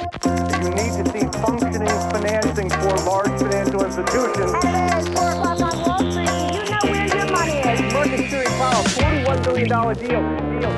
You 0.00 0.70
need 0.70 0.92
to 0.96 1.04
see 1.12 1.26
functioning 1.44 1.88
financing 2.10 2.70
for 2.70 2.94
large 3.10 3.34
financial 3.38 3.84
institutions. 3.84 4.52
Hello, 4.64 4.98
it's 4.98 5.08
4 5.08 5.30
o'clock 5.30 5.60
on 5.60 5.74
Wall 5.84 5.98
Street. 6.10 6.30
You 6.54 6.70
know 6.70 6.84
where 6.90 7.06
your 7.16 7.26
money 7.36 7.58
is. 7.58 7.92
Market 7.92 8.18
Security 8.18 8.50
Powell, 8.58 8.84
$41 8.84 9.44
billion 9.44 9.68
deal. 9.68 10.60
deal. 10.60 10.72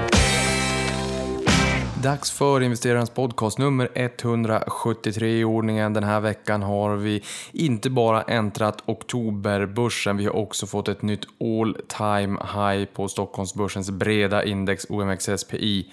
Dags 2.03 2.31
för 2.31 2.61
investerarens 2.61 3.11
podcast 3.11 3.59
nummer 3.59 3.89
173 3.95 5.39
i 5.39 5.45
ordningen. 5.45 5.93
Den 5.93 6.05
här 6.05 6.21
veckan 6.21 6.63
har 6.63 6.97
vi 6.97 7.23
inte 7.53 7.91
bara 7.91 8.23
äntrat 8.23 8.83
oktoberbörsen, 8.87 10.17
vi 10.17 10.25
har 10.25 10.37
också 10.37 10.67
fått 10.67 10.89
ett 10.89 11.03
nytt 11.03 11.25
all 11.41 11.77
time 11.89 12.39
high 12.55 12.85
på 12.85 13.09
Stockholmsbörsens 13.09 13.91
breda 13.91 14.45
index 14.45 14.87
OMXSPI 14.89 15.87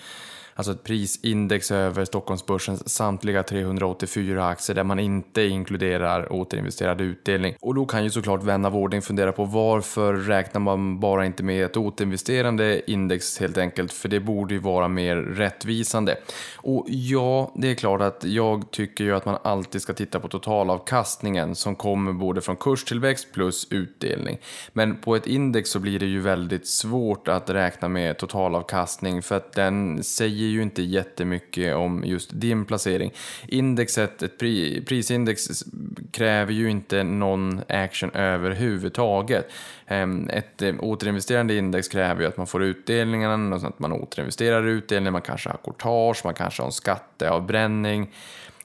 alltså 0.60 0.72
ett 0.72 0.84
prisindex 0.84 1.72
över 1.72 2.06
Stockholmsbörsens 2.06 2.90
samtliga 2.90 3.44
384 3.44 4.48
aktier 4.48 4.76
där 4.76 4.84
man 4.84 5.00
inte 5.00 5.42
inkluderar 5.42 6.34
återinvesterad 6.34 7.02
utdelning. 7.02 7.56
Och 7.62 7.76
då 7.76 7.86
kan 7.86 8.04
ju 8.04 8.10
såklart 8.10 8.44
vän 8.44 8.66
av 8.66 8.76
ordning 8.76 9.02
fundera 9.02 9.32
på 9.32 9.46
varför 9.46 10.14
räknar 10.14 10.62
man 10.62 11.00
bara 11.00 11.26
inte 11.26 11.44
med 11.44 11.66
ett 11.66 11.78
återinvesterande 11.78 12.92
index 12.92 13.40
helt 13.40 13.58
enkelt, 13.58 13.94
för 13.94 14.10
det 14.10 14.20
borde 14.20 14.54
ju 14.54 14.60
vara 14.60 14.88
mer 14.88 15.16
rättvisande. 15.16 16.18
Och 16.56 16.86
ja, 16.88 17.54
det 17.56 17.72
är 17.72 17.76
klart 17.76 18.02
att 18.02 18.24
jag 18.24 18.72
tycker 18.72 19.04
ju 19.04 19.16
att 19.16 19.26
man 19.26 19.38
alltid 19.44 19.82
ska 19.82 19.94
titta 19.94 20.20
på 20.20 20.28
totalavkastningen 20.28 21.56
som 21.56 21.76
kommer 21.76 22.14
både 22.14 22.42
från 22.42 22.56
kurstillväxt 22.56 23.34
plus 23.34 23.68
utdelning. 23.72 24.38
Men 24.74 24.98
på 24.98 25.16
ett 25.16 25.28
index 25.28 25.70
så 25.70 25.80
blir 25.80 26.00
det 26.00 26.06
ju 26.06 26.20
väldigt 26.20 26.68
svårt 26.68 27.28
att 27.28 27.50
räkna 27.50 27.88
med 27.88 28.18
totalavkastning 28.18 29.22
för 29.22 29.38
att 29.38 29.54
den 29.54 30.04
säger 30.04 30.49
säger 30.50 30.58
ju 30.58 30.64
inte 30.64 30.82
jättemycket 30.82 31.76
om 31.76 32.04
just 32.06 32.30
din 32.34 32.66
placering. 32.66 33.14
Indexet, 33.48 34.24
ett 34.24 34.38
pri, 34.38 34.82
prisindex 34.86 35.64
kräver 36.12 36.54
ju 36.54 36.70
inte 36.70 37.04
någon 37.04 37.62
action 37.70 38.12
överhuvudtaget. 38.14 39.52
Ehm, 39.88 40.30
ett 40.30 40.62
eh, 40.62 40.76
återinvesterande 40.80 41.56
index 41.56 41.88
kräver 41.88 42.22
ju 42.22 42.28
att 42.28 42.38
man 42.38 42.48
får 42.48 42.64
utdelningen, 42.64 43.54
att 43.54 43.80
man 43.80 43.92
återinvesterar 43.92 44.68
utdelningen, 44.68 45.14
man 45.14 45.22
kanske 45.22 45.50
har 45.50 45.58
courtage, 45.64 46.22
man 46.26 46.34
kanske 46.34 46.62
har 46.62 46.68
en 46.68 46.72
skatteavbränning. 46.72 48.10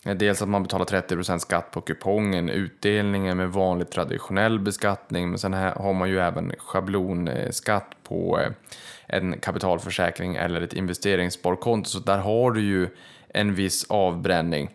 Eh, 0.05 0.17
dels 0.17 0.43
att 0.43 0.49
man 0.49 0.63
betalar 0.63 0.85
30% 0.85 1.39
skatt 1.39 1.71
på 1.71 1.81
kupongen, 1.81 2.49
utdelningen 2.49 3.37
med 3.37 3.53
vanlig 3.53 3.91
traditionell 3.91 4.59
beskattning, 4.59 5.31
men 5.31 5.39
sen 5.39 5.53
har 5.53 5.93
man 5.93 6.09
ju 6.09 6.19
även 6.21 6.53
schablonskatt 6.59 7.97
på 8.03 8.41
eh, 8.41 8.51
en 9.07 9.39
kapitalförsäkring 9.39 10.37
eller 10.37 10.61
ett 10.61 10.73
investeringssparkonto. 10.73 11.89
Så 11.89 11.99
där 11.99 12.19
har 12.19 12.51
du 12.51 12.61
ju 12.61 12.89
en 13.29 13.55
viss 13.55 13.85
avbränning. 13.89 14.71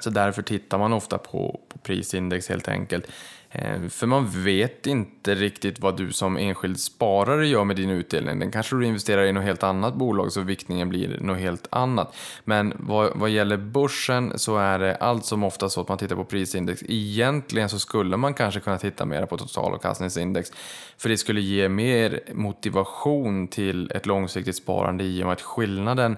Så 0.00 0.10
därför 0.10 0.42
tittar 0.42 0.78
man 0.78 0.92
ofta 0.92 1.18
på, 1.18 1.60
på 1.68 1.78
prisindex 1.78 2.48
helt 2.48 2.68
enkelt. 2.68 3.06
Eh, 3.50 3.88
för 3.88 4.06
man 4.06 4.26
vet 4.44 4.86
inte 4.86 5.34
riktigt 5.34 5.80
vad 5.80 5.96
du 5.96 6.12
som 6.12 6.36
enskild 6.36 6.80
sparare 6.80 7.46
gör 7.46 7.64
med 7.64 7.76
din 7.76 7.90
utdelning. 7.90 8.38
Den 8.38 8.50
kanske 8.50 8.76
du 8.76 8.86
investerar 8.86 9.24
i 9.24 9.32
något 9.32 9.44
helt 9.44 9.62
annat 9.62 9.94
bolag 9.94 10.32
så 10.32 10.40
viktningen 10.40 10.88
blir 10.88 11.18
något 11.20 11.38
helt 11.38 11.66
annat. 11.70 12.16
Men 12.44 12.72
vad, 12.76 13.12
vad 13.14 13.30
gäller 13.30 13.56
börsen 13.56 14.38
så 14.38 14.56
är 14.56 14.78
det 14.78 14.96
allt 14.96 15.24
som 15.24 15.44
ofta 15.44 15.68
så 15.68 15.80
att 15.80 15.88
man 15.88 15.98
tittar 15.98 16.16
på 16.16 16.24
prisindex. 16.24 16.82
Egentligen 16.88 17.68
så 17.68 17.78
skulle 17.78 18.16
man 18.16 18.34
kanske 18.34 18.60
kunna 18.60 18.78
titta 18.78 19.04
mer 19.04 19.26
på 19.26 19.36
totalavkastningsindex. 19.36 20.52
För 20.98 21.08
det 21.08 21.16
skulle 21.16 21.40
ge 21.40 21.68
mer 21.68 22.20
motivation 22.34 23.48
till 23.48 23.90
ett 23.94 24.06
långsiktigt 24.06 24.56
sparande 24.56 25.04
i 25.04 25.22
och 25.22 25.26
med 25.26 25.32
att 25.32 25.42
skillnaden 25.42 26.16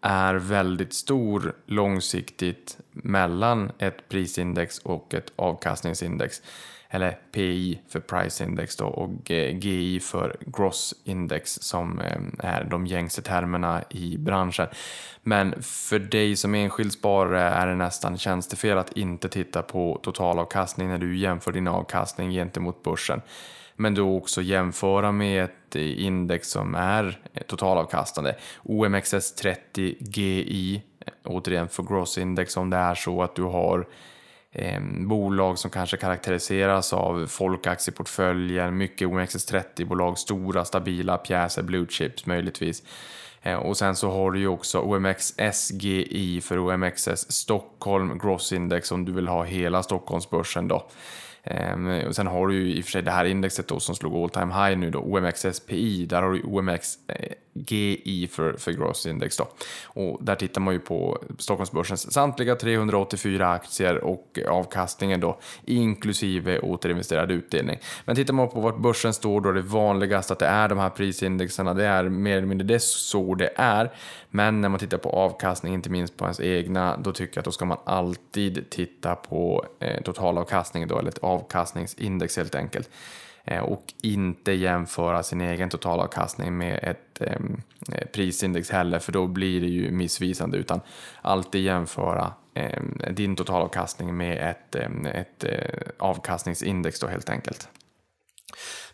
är 0.00 0.34
väldigt 0.34 0.92
stor 0.92 1.52
långsiktigt 1.66 2.78
mellan 2.92 3.72
ett 3.78 4.08
prisindex 4.08 4.78
och 4.78 5.14
ett 5.14 5.32
avkastningsindex. 5.36 6.42
Eller 6.90 7.18
PI 7.32 7.80
för 7.88 8.00
price 8.00 8.44
index 8.44 8.76
då 8.76 8.86
och 8.86 9.30
eh, 9.30 9.58
GI 9.58 10.00
för 10.00 10.36
gross 10.40 10.94
index 11.04 11.52
som 11.52 12.00
eh, 12.00 12.20
är 12.38 12.64
de 12.64 12.86
gängse 12.86 13.22
termerna 13.22 13.82
i 13.90 14.18
branschen. 14.18 14.66
Men 15.22 15.62
för 15.62 15.98
dig 15.98 16.36
som 16.36 16.54
enskild 16.54 16.92
sparare 16.92 17.42
är 17.42 17.66
det 17.66 17.74
nästan 17.74 18.18
tjänstefel 18.18 18.78
att 18.78 18.96
inte 18.96 19.28
titta 19.28 19.62
på 19.62 20.00
totalavkastning 20.02 20.88
när 20.88 20.98
du 20.98 21.16
jämför 21.18 21.52
din 21.52 21.68
avkastning 21.68 22.30
gentemot 22.30 22.82
börsen 22.82 23.20
men 23.78 23.94
då 23.94 24.16
också 24.16 24.42
jämföra 24.42 25.12
med 25.12 25.44
ett 25.44 25.76
index 25.76 26.50
som 26.50 26.74
är 26.74 27.18
totalavkastande. 27.46 28.36
OMXS30 28.62 29.96
GI, 30.00 30.82
återigen 31.24 31.68
för 31.68 31.82
gross 31.82 32.18
index 32.18 32.56
om 32.56 32.70
det 32.70 32.76
är 32.76 32.94
så 32.94 33.22
att 33.22 33.34
du 33.34 33.42
har 33.42 33.88
eh, 34.52 34.80
bolag 35.06 35.58
som 35.58 35.70
kanske 35.70 35.96
karaktäriseras 35.96 36.92
av 36.92 37.26
folkaktieportföljer. 37.26 38.70
mycket 38.70 39.08
OMXS30-bolag, 39.08 40.18
stora 40.18 40.64
stabila 40.64 41.18
pjäser, 41.18 41.62
blue 41.62 41.86
chips 41.88 42.26
möjligtvis. 42.26 42.82
Eh, 43.42 43.56
och 43.56 43.76
sen 43.76 43.96
så 43.96 44.10
har 44.10 44.30
du 44.30 44.40
ju 44.40 44.48
också 44.48 44.80
OMXSGI 44.80 46.40
för 46.40 46.58
OMXS 46.58 47.32
Stockholm 47.32 48.18
Gross 48.18 48.52
Index 48.52 48.92
om 48.92 49.04
du 49.04 49.12
vill 49.12 49.28
ha 49.28 49.44
hela 49.44 49.82
Stockholmsbörsen 49.82 50.68
då. 50.68 50.86
Ehm, 51.44 52.06
och 52.06 52.16
sen 52.16 52.26
har 52.26 52.46
du 52.46 52.54
ju 52.54 52.74
i 52.74 52.80
och 52.80 52.84
för 52.84 52.90
sig 52.90 53.02
det 53.02 53.10
här 53.10 53.24
indexet 53.24 53.68
då 53.68 53.80
som 53.80 53.94
slog 53.94 54.14
all 54.14 54.30
time 54.30 54.54
high 54.54 54.78
nu 54.78 54.90
då, 54.90 54.98
OMXSPI, 54.98 56.06
där 56.06 56.22
har 56.22 56.32
du 56.32 56.42
OMX 56.42 56.98
eh, 57.06 57.32
GI 57.66 58.28
för, 58.32 58.52
för 58.52 58.72
gross 58.72 59.06
index 59.06 59.36
då. 59.36 59.48
Och 59.84 60.24
där 60.24 60.34
tittar 60.34 60.60
man 60.60 60.74
ju 60.74 60.80
på 60.80 61.18
Stockholmsbörsens 61.38 62.12
samtliga 62.12 62.56
384 62.56 63.50
aktier 63.50 64.04
och 64.04 64.38
avkastningen 64.48 65.20
då, 65.20 65.38
inklusive 65.64 66.58
återinvesterad 66.58 67.30
utdelning. 67.30 67.78
Men 68.04 68.16
tittar 68.16 68.34
man 68.34 68.48
på 68.48 68.60
vart 68.60 68.78
börsen 68.78 69.14
står 69.14 69.40
då 69.40 69.48
är 69.48 69.52
det 69.52 69.62
vanligast 69.62 70.30
att 70.30 70.38
det 70.38 70.46
är 70.46 70.68
de 70.68 70.78
här 70.78 70.90
prisindexerna, 70.90 71.74
det 71.74 71.86
är 71.86 72.04
mer 72.04 72.36
eller 72.36 72.46
mindre 72.46 72.66
det 72.66 72.82
så 72.82 73.34
det 73.34 73.50
är. 73.56 73.92
Men 74.30 74.60
när 74.60 74.68
man 74.68 74.78
tittar 74.78 74.98
på 74.98 75.10
avkastning, 75.10 75.74
inte 75.74 75.90
minst 75.90 76.16
på 76.16 76.24
ens 76.24 76.40
egna, 76.40 76.96
då 76.96 77.12
tycker 77.12 77.36
jag 77.36 77.40
att 77.40 77.44
då 77.44 77.52
ska 77.52 77.64
man 77.64 77.78
alltid 77.84 78.70
titta 78.70 79.14
på 79.14 79.64
eh, 79.80 80.02
totalavkastning 80.02 80.88
då, 80.88 80.98
eller 80.98 81.08
ett 81.08 81.18
avkastningsindex 81.28 82.36
helt 82.36 82.54
enkelt. 82.54 82.90
Eh, 83.44 83.62
och 83.62 83.84
inte 84.02 84.52
jämföra 84.52 85.22
sin 85.22 85.40
egen 85.40 85.68
totalavkastning 85.68 86.56
med 86.56 86.78
ett 86.82 87.20
ehm, 87.20 87.60
eh, 87.92 88.06
prisindex 88.06 88.70
heller, 88.70 88.98
för 88.98 89.12
då 89.12 89.26
blir 89.26 89.60
det 89.60 89.66
ju 89.66 89.90
missvisande, 89.90 90.58
utan 90.58 90.80
alltid 91.22 91.62
jämföra 91.62 92.32
eh, 92.54 92.82
din 93.10 93.36
totalavkastning 93.36 94.16
med 94.16 94.50
ett, 94.50 94.74
eh, 94.74 95.20
ett 95.20 95.44
eh, 95.44 95.88
avkastningsindex 95.98 97.00
då 97.00 97.06
helt 97.06 97.30
enkelt. 97.30 97.68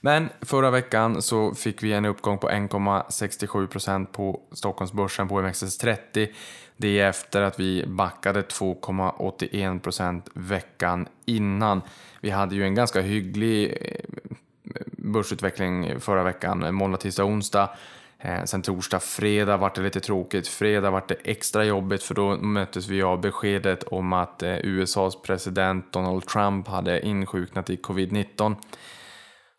Men 0.01 0.29
förra 0.41 0.71
veckan 0.71 1.23
så 1.23 1.55
fick 1.55 1.83
vi 1.83 1.93
en 1.93 2.05
uppgång 2.05 2.39
på 2.39 2.51
1,67% 2.51 4.07
på 4.07 4.41
Stockholmsbörsen 4.53 5.29
på 5.29 5.41
OMXS30. 5.41 6.29
Det 6.77 7.01
är 7.01 7.09
efter 7.09 7.43
att 7.43 7.61
vi 7.61 7.87
backade 7.87 8.43
2,81% 8.43 10.23
veckan 10.35 11.09
innan. 11.25 11.83
Vi 12.21 12.31
hade 12.31 12.55
ju 12.55 12.65
en 12.65 12.75
ganska 12.75 13.01
hygglig 13.01 13.79
eh, 13.81 14.37
börsutveckling 14.93 16.01
förra 16.01 16.23
veckan, 16.23 16.63
eh, 16.63 16.71
måndag, 16.71 16.99
tisdag, 16.99 17.25
onsdag. 17.25 17.71
Eh, 18.19 18.45
sen 18.45 18.63
torsdag, 18.63 19.01
fredag 19.01 19.57
vart 19.57 19.75
det 19.75 19.83
lite 19.83 20.01
tråkigt. 20.01 20.49
Fredag 20.49 20.91
vart 20.91 21.09
det 21.09 21.17
extra 21.25 21.65
jobbigt 21.65 22.03
för 22.03 22.15
då 22.15 22.37
möttes 22.37 22.89
vi 22.89 23.03
av 23.03 23.21
beskedet 23.21 23.83
om 23.83 24.13
att 24.13 24.43
USAs 24.43 25.23
president 25.23 25.93
Donald 25.93 26.27
Trump 26.27 26.69
hade 26.69 27.07
insjuknat 27.07 27.71
i 27.71 27.77
covid-19. 27.77 28.57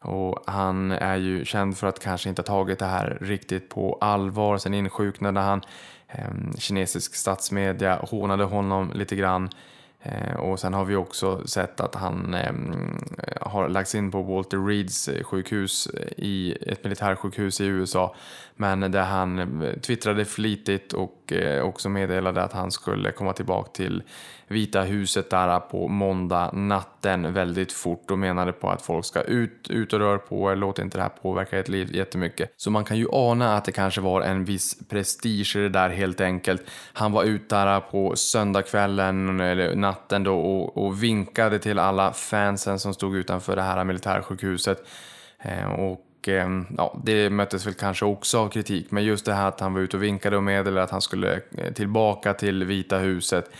Och 0.01 0.43
han 0.47 0.91
är 0.91 1.15
ju 1.15 1.45
känd 1.45 1.77
för 1.77 1.87
att 1.87 2.03
kanske 2.03 2.29
inte 2.29 2.41
ha 2.41 2.45
tagit 2.45 2.79
det 2.79 2.85
här 2.85 3.17
riktigt 3.21 3.69
på 3.69 3.97
allvar. 4.01 4.57
Sen 4.57 4.73
insjuknade 4.73 5.39
han. 5.39 5.61
Ehm, 6.07 6.53
kinesisk 6.59 7.15
statsmedia 7.15 7.99
hånade 8.09 8.43
honom 8.43 8.91
lite 8.95 9.15
grann. 9.15 9.49
Eh, 10.05 10.35
och 10.35 10.59
sen 10.59 10.73
har 10.73 10.85
vi 10.85 10.95
också 10.95 11.47
sett 11.47 11.79
att 11.79 11.95
han 11.95 12.33
ehm, 12.33 12.97
har 13.41 13.69
lagts 13.69 13.95
in 13.95 14.11
på 14.11 14.21
Walter 14.21 14.67
Reeds 14.67 15.07
eh, 15.07 15.23
sjukhus 15.23 15.87
eh, 15.87 16.07
i 16.17 16.57
ett 16.61 16.83
militärsjukhus 16.83 17.61
i 17.61 17.65
USA. 17.65 18.15
Men 18.55 18.91
där 18.91 19.03
han 19.03 19.63
twittrade 19.81 20.25
flitigt 20.25 20.93
och 20.93 21.33
också 21.63 21.89
meddelade 21.89 22.43
att 22.43 22.53
han 22.53 22.71
skulle 22.71 23.11
komma 23.11 23.33
tillbaka 23.33 23.69
till 23.71 24.03
Vita 24.47 24.81
huset 24.81 25.29
där 25.29 25.59
på 25.59 25.87
måndag 25.87 26.51
natten 26.53 27.33
väldigt 27.33 27.71
fort 27.71 28.11
och 28.11 28.19
menade 28.19 28.51
på 28.51 28.69
att 28.69 28.81
folk 28.81 29.05
ska 29.05 29.21
ut, 29.21 29.69
ut 29.69 29.93
och 29.93 29.99
röra 29.99 30.17
på 30.17 30.51
er, 30.51 30.55
låt 30.55 30.79
inte 30.79 30.97
det 30.97 31.01
här 31.01 31.09
påverka 31.09 31.59
ert 31.59 31.67
liv 31.67 31.95
jättemycket. 31.95 32.53
Så 32.57 32.71
man 32.71 32.83
kan 32.85 32.97
ju 32.97 33.07
ana 33.11 33.57
att 33.57 33.65
det 33.65 33.71
kanske 33.71 34.01
var 34.01 34.21
en 34.21 34.45
viss 34.45 34.87
prestige 34.89 35.55
i 35.55 35.59
det 35.59 35.69
där 35.69 35.89
helt 35.89 36.21
enkelt. 36.21 36.61
Han 36.93 37.11
var 37.11 37.23
ut 37.23 37.49
där 37.49 37.79
på 37.79 38.15
söndagskvällen 38.15 39.39
eller 39.39 39.75
natten 39.75 39.94
då 40.09 40.39
och, 40.39 40.85
och 40.85 41.03
vinkade 41.03 41.59
till 41.59 41.79
alla 41.79 42.13
fansen 42.13 42.79
som 42.79 42.93
stod 42.93 43.15
utanför 43.15 43.55
det 43.55 43.61
här 43.61 43.83
militärsjukhuset. 43.83 44.83
Eh, 45.39 45.65
och 45.65 46.27
eh, 46.27 46.49
ja, 46.77 46.99
det 47.03 47.29
möttes 47.29 47.67
väl 47.67 47.73
kanske 47.73 48.05
också 48.05 48.39
av 48.39 48.49
kritik. 48.49 48.91
Men 48.91 49.03
just 49.03 49.25
det 49.25 49.33
här 49.33 49.47
att 49.47 49.59
han 49.59 49.73
var 49.73 49.81
ute 49.81 49.97
och 49.97 50.03
vinkade 50.03 50.37
och 50.37 50.43
meddelade 50.43 50.83
att 50.83 50.91
han 50.91 51.01
skulle 51.01 51.41
eh, 51.57 51.73
tillbaka 51.73 52.33
till 52.33 52.63
Vita 52.63 52.97
huset. 52.97 53.51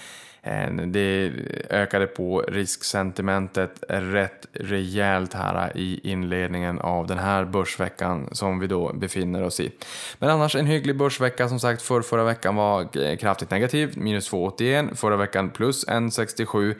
Eh, 0.46 0.72
det 0.72 1.32
ökade 1.70 2.08
på 2.08 2.42
risksentimentet 2.42 3.84
rätt 3.90 4.48
rejält 4.54 5.34
här 5.34 5.78
i 5.78 6.00
inledningen 6.04 6.80
av 6.80 7.08
den 7.08 7.18
här 7.18 7.46
börsveckan 7.46 8.30
som 8.32 8.60
vi 8.60 8.68
då 8.68 8.94
befinner 8.94 9.44
oss 9.44 9.60
i. 9.60 9.72
Men 10.20 10.30
annars 10.30 10.56
en 10.56 10.66
hygglig 10.66 10.98
börsvecka 10.98 11.50
som 11.50 11.60
sagt. 11.60 11.82
För 11.82 12.02
förra 12.02 12.24
veckan 12.24 12.56
var 12.56 12.98
eh, 12.98 13.18
kraftigt 13.18 13.52
negativ, 13.52 13.98
minus 13.98 14.32
2,81. 14.32 14.96
Förra 14.96 15.18
veckan 15.18 15.50
plus 15.50 15.88
1,67. 15.88 16.76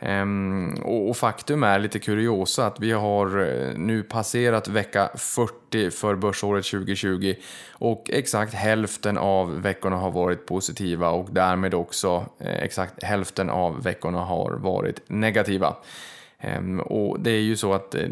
Um, 0.00 0.74
och, 0.74 1.08
och, 1.08 1.16
faktum 1.16 1.62
är 1.62 1.78
lite 1.78 1.98
kuriosa 1.98 2.66
att 2.66 2.80
vi 2.80 2.92
har 2.92 3.40
eh, 3.40 3.78
nu 3.78 4.02
passerat 4.02 4.68
vecka 4.68 5.10
40 5.14 5.90
för 5.90 6.14
börsåret 6.14 6.64
2020 6.64 7.34
och 7.72 8.10
exakt 8.12 8.54
hälften 8.54 9.18
av 9.18 9.62
veckorna 9.62 9.96
har 9.96 10.10
varit 10.10 10.46
positiva 10.46 11.10
och 11.10 11.28
därmed 11.30 11.74
också 11.74 12.26
eh, 12.38 12.62
exakt 12.62 13.02
hälften 13.02 13.50
av 13.50 13.82
veckorna 13.82 14.18
har 14.18 14.50
varit 14.50 15.00
negativa. 15.06 15.76
Ehm, 16.40 16.80
och 16.80 17.20
det 17.20 17.30
är 17.30 17.40
ju 17.40 17.56
så 17.56 17.72
att 17.72 17.94
eh, 17.94 18.08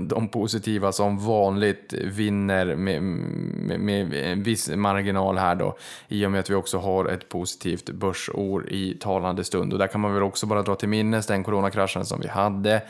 de 0.00 0.28
positiva 0.28 0.92
som 0.92 1.18
vanligt 1.18 1.92
vinner 1.92 2.76
med, 2.76 3.02
med, 3.02 3.80
med, 3.80 4.14
en 4.14 4.42
viss 4.42 4.70
marginal 4.70 5.38
här 5.38 5.54
då 5.54 5.76
i 6.08 6.26
och 6.26 6.30
med 6.30 6.40
att 6.40 6.50
vi 6.50 6.54
också 6.54 6.78
har 6.78 7.04
ett 7.04 7.28
positivt 7.28 7.90
börsår 7.90 8.72
i 8.72 8.96
talande 9.00 9.44
stund. 9.44 9.72
Och 9.72 9.78
där 9.78 9.86
kan 9.86 10.00
man 10.00 10.14
väl 10.14 10.22
också 10.22 10.46
bara 10.46 10.62
dra 10.62 10.74
till 10.74 10.88
minnes 10.88 11.26
den 11.26 11.44
coronakraschen 11.44 12.04
som 12.04 12.20
vi 12.20 12.28
hade 12.28 12.82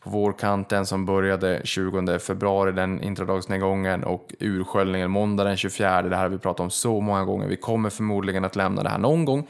på 0.00 0.10
vårkanten 0.10 0.86
som 0.86 1.06
började 1.06 1.60
20 1.64 2.18
februari, 2.18 2.72
den 2.72 3.02
intradagsnedgången 3.02 4.04
och 4.04 4.34
ursköljningen 4.38 5.10
måndag 5.10 5.44
den 5.44 5.56
24. 5.56 6.02
Det 6.02 6.16
här 6.16 6.22
har 6.22 6.28
vi 6.28 6.38
pratat 6.38 6.60
om 6.60 6.70
så 6.70 7.00
många 7.00 7.24
gånger. 7.24 7.48
Vi 7.48 7.56
kommer 7.56 7.90
förmodligen 7.90 8.44
att 8.44 8.56
lämna 8.56 8.82
det 8.82 8.88
här 8.88 8.98
någon 8.98 9.24
gång 9.24 9.46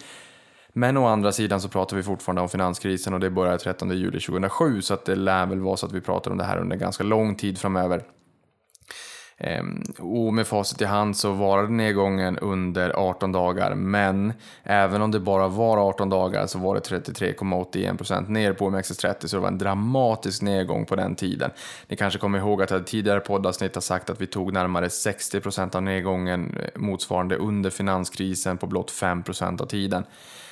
men 0.78 0.96
å 0.96 1.06
andra 1.06 1.32
sidan 1.32 1.60
så 1.60 1.68
pratar 1.68 1.96
vi 1.96 2.02
fortfarande 2.02 2.42
om 2.42 2.48
finanskrisen 2.48 3.14
och 3.14 3.20
det 3.20 3.30
började 3.30 3.58
13 3.58 3.90
juli 3.90 4.20
2007 4.20 4.82
så 4.82 4.94
att 4.94 5.04
det 5.04 5.14
lär 5.14 5.46
väl 5.46 5.60
vara 5.60 5.76
så 5.76 5.86
att 5.86 5.92
vi 5.92 6.00
pratar 6.00 6.30
om 6.30 6.36
det 6.36 6.44
här 6.44 6.58
under 6.58 6.76
ganska 6.76 7.04
lång 7.04 7.34
tid 7.34 7.58
framöver. 7.58 8.02
Ehm, 9.38 9.82
och 9.98 10.34
med 10.34 10.46
facit 10.46 10.80
i 10.80 10.84
hand 10.84 11.16
så 11.16 11.32
varade 11.32 11.68
nedgången 11.68 12.38
under 12.38 12.90
18 12.90 13.32
dagar, 13.32 13.74
men 13.74 14.32
även 14.62 15.02
om 15.02 15.10
det 15.10 15.20
bara 15.20 15.48
var 15.48 15.88
18 15.88 16.08
dagar 16.08 16.46
så 16.46 16.58
var 16.58 16.74
det 16.74 16.80
33,81% 16.80 18.28
ner 18.28 18.52
på 18.52 18.70
OMXS30, 18.70 19.26
så 19.26 19.36
det 19.36 19.40
var 19.40 19.48
en 19.48 19.58
dramatisk 19.58 20.42
nedgång 20.42 20.86
på 20.86 20.96
den 20.96 21.14
tiden. 21.14 21.50
Ni 21.88 21.96
kanske 21.96 22.18
kommer 22.18 22.38
ihåg 22.38 22.62
att 22.62 22.70
jag 22.70 22.86
tidigare 22.86 23.20
poddavsnitt 23.20 23.74
har 23.74 23.82
sagt 23.82 24.10
att 24.10 24.20
vi 24.20 24.26
tog 24.26 24.52
närmare 24.52 24.88
60% 24.88 25.76
av 25.76 25.82
nedgången 25.82 26.56
eh, 26.60 26.80
motsvarande 26.80 27.36
under 27.36 27.70
finanskrisen 27.70 28.58
på 28.58 28.66
blott 28.66 28.90
5% 28.90 29.62
av 29.62 29.66
tiden. 29.66 30.04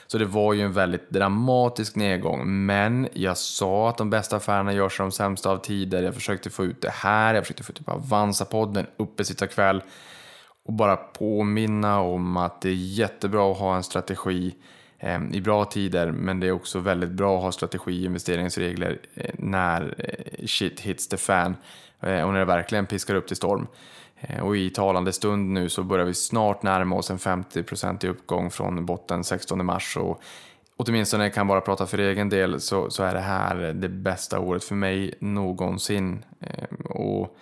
Så 0.07 0.19
det 0.19 0.25
var 0.25 0.53
ju 0.53 0.63
en 0.63 0.73
väldigt 0.73 1.11
dramatisk 1.11 1.97
nedgång. 1.97 2.67
Men 2.67 3.09
jag 3.13 3.37
sa 3.37 3.89
att 3.89 3.99
de 3.99 4.11
bästa 4.11 4.37
affärerna 4.37 4.73
görs 4.73 4.99
de 4.99 5.13
sämsta 5.13 5.51
av 5.51 5.57
tider. 5.57 6.03
Jag 6.03 6.15
försökte 6.15 6.51
få 6.51 6.65
ut 6.65 6.83
det 6.83 6.93
här, 6.93 7.35
jag 7.35 7.45
försökte 7.45 7.63
få 7.63 7.73
ut 7.73 7.79
det 7.79 7.85
på 7.85 7.93
Avanza-podden, 7.93 8.87
Uppesittarkväll. 8.97 9.83
Och 10.67 10.73
bara 10.73 10.97
påminna 10.97 12.01
om 12.01 12.37
att 12.37 12.61
det 12.61 12.69
är 12.69 12.75
jättebra 12.75 13.53
att 13.53 13.59
ha 13.59 13.77
en 13.77 13.83
strategi 13.83 14.55
eh, 14.99 15.21
i 15.33 15.41
bra 15.41 15.65
tider, 15.65 16.13
men 16.13 16.41
det 16.41 16.47
är 16.47 16.53
också 16.53 16.79
väldigt 16.79 17.11
bra 17.11 17.37
att 17.37 17.43
ha 17.43 17.53
strategi 17.53 18.03
och 18.03 18.07
investeringsregler 18.07 18.99
eh, 19.15 19.35
när 19.39 19.95
eh, 19.99 20.47
shit 20.47 20.81
hits 20.81 21.09
the 21.09 21.17
fan 21.17 21.57
och 22.01 22.09
när 22.09 22.39
det 22.39 22.45
verkligen 22.45 22.87
piskar 22.87 23.15
upp 23.15 23.27
till 23.27 23.37
storm. 23.37 23.67
Eh, 24.29 24.41
och 24.41 24.57
i 24.57 24.71
talande 24.71 25.13
stund 25.13 25.53
nu 25.53 25.69
så 25.69 25.83
börjar 25.83 26.07
vi 26.07 26.15
snart 26.15 26.63
närma 26.63 26.97
oss 26.97 27.11
en 27.11 27.19
50 27.19 28.07
i 28.07 28.09
uppgång 28.09 28.51
från 28.51 28.87
botten 28.87 29.25
16 29.25 29.67
mars. 29.67 29.97
Och 29.97 30.23
åtminstone 30.77 31.31
kan 31.31 31.47
bara 31.47 31.61
prata 31.61 31.87
för 31.87 31.99
egen 31.99 32.29
del 32.29 32.61
så, 32.61 32.91
så 32.91 33.03
är 33.03 33.15
det 33.15 33.21
här 33.21 33.57
det 33.57 33.89
bästa 33.89 34.39
året 34.39 34.65
för 34.65 34.75
mig 34.75 35.15
någonsin. 35.19 36.25
Eh, 36.41 36.87
och 36.91 37.37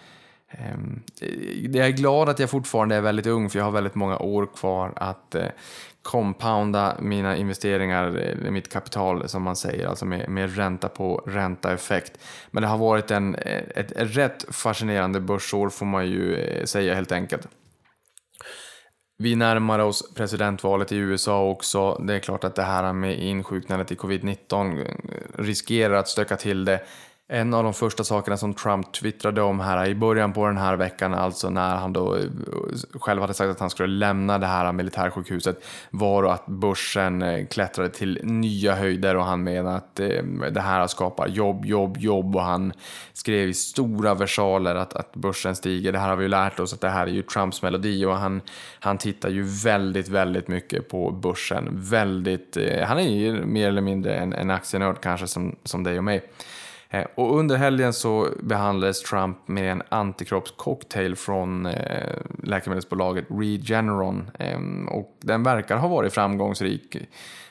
ehm, 0.50 1.02
jag 1.73 1.87
är 1.87 1.90
glad 1.90 2.29
att 2.29 2.38
jag 2.38 2.50
fortfarande 2.50 2.94
är 2.94 3.00
väldigt 3.00 3.26
ung 3.26 3.50
för 3.50 3.58
jag 3.58 3.64
har 3.64 3.73
väldigt 3.73 3.94
många 3.94 4.19
år 4.19 4.46
kvar 4.56 4.93
att 4.96 5.34
eh, 5.34 5.46
compounda 6.03 6.97
mina 7.01 7.37
investeringar, 7.37 8.19
eh, 8.19 8.51
mitt 8.51 8.73
kapital 8.73 9.29
som 9.29 9.43
man 9.43 9.57
säger, 9.57 9.87
alltså 9.87 10.05
med, 10.05 10.29
med 10.29 10.57
ränta 10.57 10.89
på 10.89 11.23
ränta-effekt. 11.27 12.19
Men 12.51 12.63
det 12.63 12.69
har 12.69 12.79
varit 12.79 13.11
en, 13.11 13.35
eh, 13.35 13.63
ett, 13.75 13.93
ett 13.93 14.17
rätt 14.17 14.45
fascinerande 14.55 15.21
börsår 15.21 15.71
får 15.71 15.87
man 15.87 16.07
ju 16.07 16.37
eh, 16.37 16.65
säga 16.65 16.95
helt 16.95 17.13
enkelt. 17.13 17.49
Vi 19.19 19.37
närmar 19.37 19.79
oss 19.79 20.15
presidentvalet 20.15 20.93
i 20.93 20.97
USA 20.97 21.49
också. 21.49 21.95
Det 21.95 22.15
är 22.15 22.19
klart 22.19 22.45
att 22.45 22.55
det 22.55 22.63
här 22.63 22.93
med 22.93 23.19
insjuknandet 23.19 23.93
i 23.93 23.95
covid-19 23.95 24.87
riskerar 25.39 25.95
att 25.95 26.09
stöka 26.09 26.37
till 26.37 26.65
det 26.65 26.81
en 27.32 27.55
av 27.55 27.64
de 27.64 27.75
första 27.75 28.05
sakerna 28.05 28.37
som 28.37 28.55
Trump 28.55 28.93
twittrade 28.93 29.43
om 29.43 29.61
här 29.61 29.87
i 29.87 29.94
början 29.94 30.32
på 30.32 30.46
den 30.46 30.56
här 30.56 30.76
veckan, 30.76 31.14
alltså 31.14 31.50
när 31.50 31.76
han 31.76 31.93
då 31.93 32.17
eh, 32.17 32.23
själv 32.93 33.20
hade 33.20 33.34
sagt 33.34 33.50
att 33.50 33.61
han 33.61 33.70
skulle 33.70 33.94
lämna 33.94 34.38
det 34.38 34.46
här 34.46 34.73
militärsjukhuset, 34.73 35.64
var 35.90 36.25
att 36.25 36.46
börsen 36.46 37.23
eh, 37.23 37.46
klättrade 37.46 37.90
till 37.90 38.20
nya 38.23 38.75
höjder 38.75 39.17
och 39.17 39.25
han 39.25 39.44
menade 39.44 39.76
att 39.76 40.00
eh, 40.00 40.23
det 40.50 40.61
här 40.61 40.87
skapar 40.87 41.29
jobb, 41.29 41.64
jobb, 41.64 41.96
jobb 41.96 42.37
och 42.37 42.43
han 42.43 42.73
skrev 43.12 43.49
i 43.49 43.55
stora 43.55 44.14
versaler 44.14 44.75
att, 44.75 44.94
att 44.94 45.14
börsen 45.14 45.56
stiger. 45.56 45.93
Det 45.93 45.99
här 45.99 46.08
har 46.08 46.17
vi 46.17 46.25
ju 46.25 46.29
lärt 46.29 46.61
oss 46.61 46.75
att 46.75 46.81
det 46.81 46.90
här 46.90 47.06
är 47.06 47.11
ju 47.11 47.23
Trumps 47.23 47.62
melodi 47.62 48.05
och 48.05 48.17
han, 48.17 48.40
han 48.81 48.99
tittar 48.99 49.29
ju 49.29 49.43
väldigt, 49.43 50.08
väldigt 50.08 50.49
mycket 50.49 50.88
på 50.88 51.11
börsen. 51.11 51.69
Väldigt, 51.73 52.56
han 52.84 52.99
är 52.99 53.11
ju 53.11 53.44
mer 53.44 53.69
eller 53.69 53.82
mindre 53.82 54.14
en, 54.14 54.32
en 54.32 54.50
aktienörd 54.50 55.00
kanske 55.00 55.26
som, 55.26 55.56
som 55.64 55.84
dig 55.84 55.99
och 55.99 56.05
mig. 56.05 56.23
Eh, 56.93 57.05
och 57.15 57.39
under 57.39 57.56
helgen 57.56 57.93
så 57.93 58.29
behandlades 58.41 59.03
Trump 59.03 59.49
med 59.49 59.73
en 59.73 59.83
antikroppscocktail 59.89 61.17
från 61.17 61.67
eh, 61.67 62.17
läkemedelsbolaget 62.43 63.25
Regeneron 63.29 64.31
ehm, 64.39 64.89
och 64.89 65.17
den 65.21 65.43
verkar 65.43 65.77
ha 65.77 65.89
varit 65.89 66.12
framgångsrik. 66.12 66.97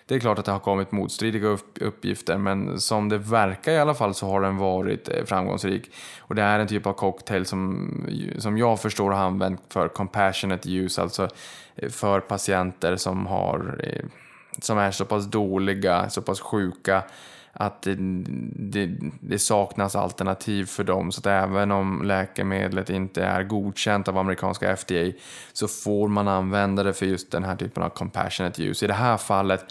Det 0.06 0.16
är 0.16 0.20
klart 0.20 0.40
att 0.40 0.46
det 0.46 0.52
har 0.52 0.60
kommit 0.60 0.92
motstridiga 0.92 1.58
uppgifter 1.82 2.38
men 2.38 2.80
som 2.80 3.10
det 3.10 3.18
verkar 3.18 3.72
i 3.72 3.78
alla 3.80 3.94
fall 3.94 4.14
så 4.14 4.28
har 4.28 4.42
den 4.42 4.58
varit 4.58 5.10
eh, 5.10 5.26
framgångsrik. 5.26 5.92
Och 6.20 6.36
det 6.36 6.42
är 6.42 6.60
en 6.60 6.68
typ 6.68 6.86
av 6.86 6.94
cocktail 6.94 7.46
som, 7.46 7.90
som 8.38 8.58
jag 8.58 8.82
förstår 8.82 9.12
har 9.12 9.24
använt 9.24 9.62
för 9.70 9.88
compassionate 9.88 10.70
use, 10.70 11.02
alltså 11.02 11.30
för 11.90 12.20
patienter 12.20 12.96
som, 12.96 13.26
har, 13.26 13.86
som 14.60 14.78
är 14.78 14.92
så 14.92 15.06
pass 15.06 15.26
dåliga, 15.26 16.10
så 16.10 16.22
pass 16.22 16.40
sjuka 16.40 17.04
att 17.54 17.82
det, 17.82 17.96
det, 18.56 18.90
det, 19.20 19.40
saknas 19.40 19.96
alternativ 19.96 20.66
för 20.66 20.84
dem. 20.84 21.12
Så 21.12 21.20
att 21.20 21.26
även 21.26 21.72
om 21.72 22.02
läkemedlet 22.04 22.90
inte 22.90 23.24
är 23.24 23.44
godkänt 23.44 24.08
av 24.08 24.18
amerikanska 24.18 24.78
FDA 24.78 25.12
så 25.54 25.68
får 25.68 26.08
man 26.08 26.28
använda 26.28 26.84
det 26.84 26.94
för 26.94 27.06
just 27.06 27.32
den 27.32 27.44
här 27.44 27.56
typen 27.56 27.84
av 27.84 27.90
compassionate 27.90 28.64
use. 28.64 28.86
I 28.86 28.88
det 28.88 28.94
här 28.94 29.18
fallet 29.18 29.66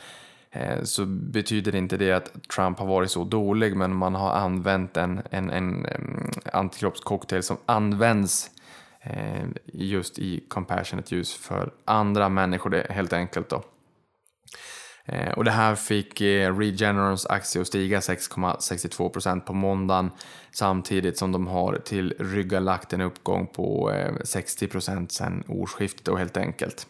eh, 0.51 0.83
så 0.83 1.05
betyder 1.07 1.75
inte 1.75 1.97
det 1.97 2.13
att 2.13 2.49
Trump 2.55 2.79
har 2.79 2.87
varit 2.87 3.11
så 3.11 3.25
dålig 3.25 3.77
men 3.77 3.97
man 3.97 4.15
har 4.15 4.31
använt 4.31 4.97
en, 4.97 5.23
en, 5.31 5.51
en, 5.51 5.87
eh, 5.87 6.01
antikroppscocktail 6.53 7.43
som 7.43 7.57
används 7.67 8.51
eh, 9.01 9.45
just 9.65 10.19
i 10.19 10.45
compassionate 10.49 11.17
use 11.17 11.39
för 11.39 11.73
andra 11.85 12.29
människor 12.29 12.87
helt 12.91 13.13
enkelt. 13.13 13.49
då. 13.49 13.63
Eh, 15.05 15.33
och 15.33 15.45
det 15.45 15.51
här 15.51 15.75
fick 15.75 16.21
eh, 16.21 16.57
Regenerons 16.57 17.27
aktie 17.27 17.61
att 17.61 17.67
stiga 17.67 18.01
6,62% 18.01 19.41
på 19.41 19.53
måndagen 19.53 20.11
samtidigt 20.53 21.19
som 21.19 21.33
de 21.33 21.47
har 21.47 21.77
till 21.85 22.15
rygga 22.19 22.61
lagt 22.61 22.93
en 22.93 23.01
uppgång 23.01 23.47
på 23.47 23.93
eh, 23.93 24.13
60% 24.13 25.09
sedan 25.09 25.45
årsskiftet 25.49 26.09
och 26.09 26.19
helt 26.19 26.37
enkelt. 26.37 26.87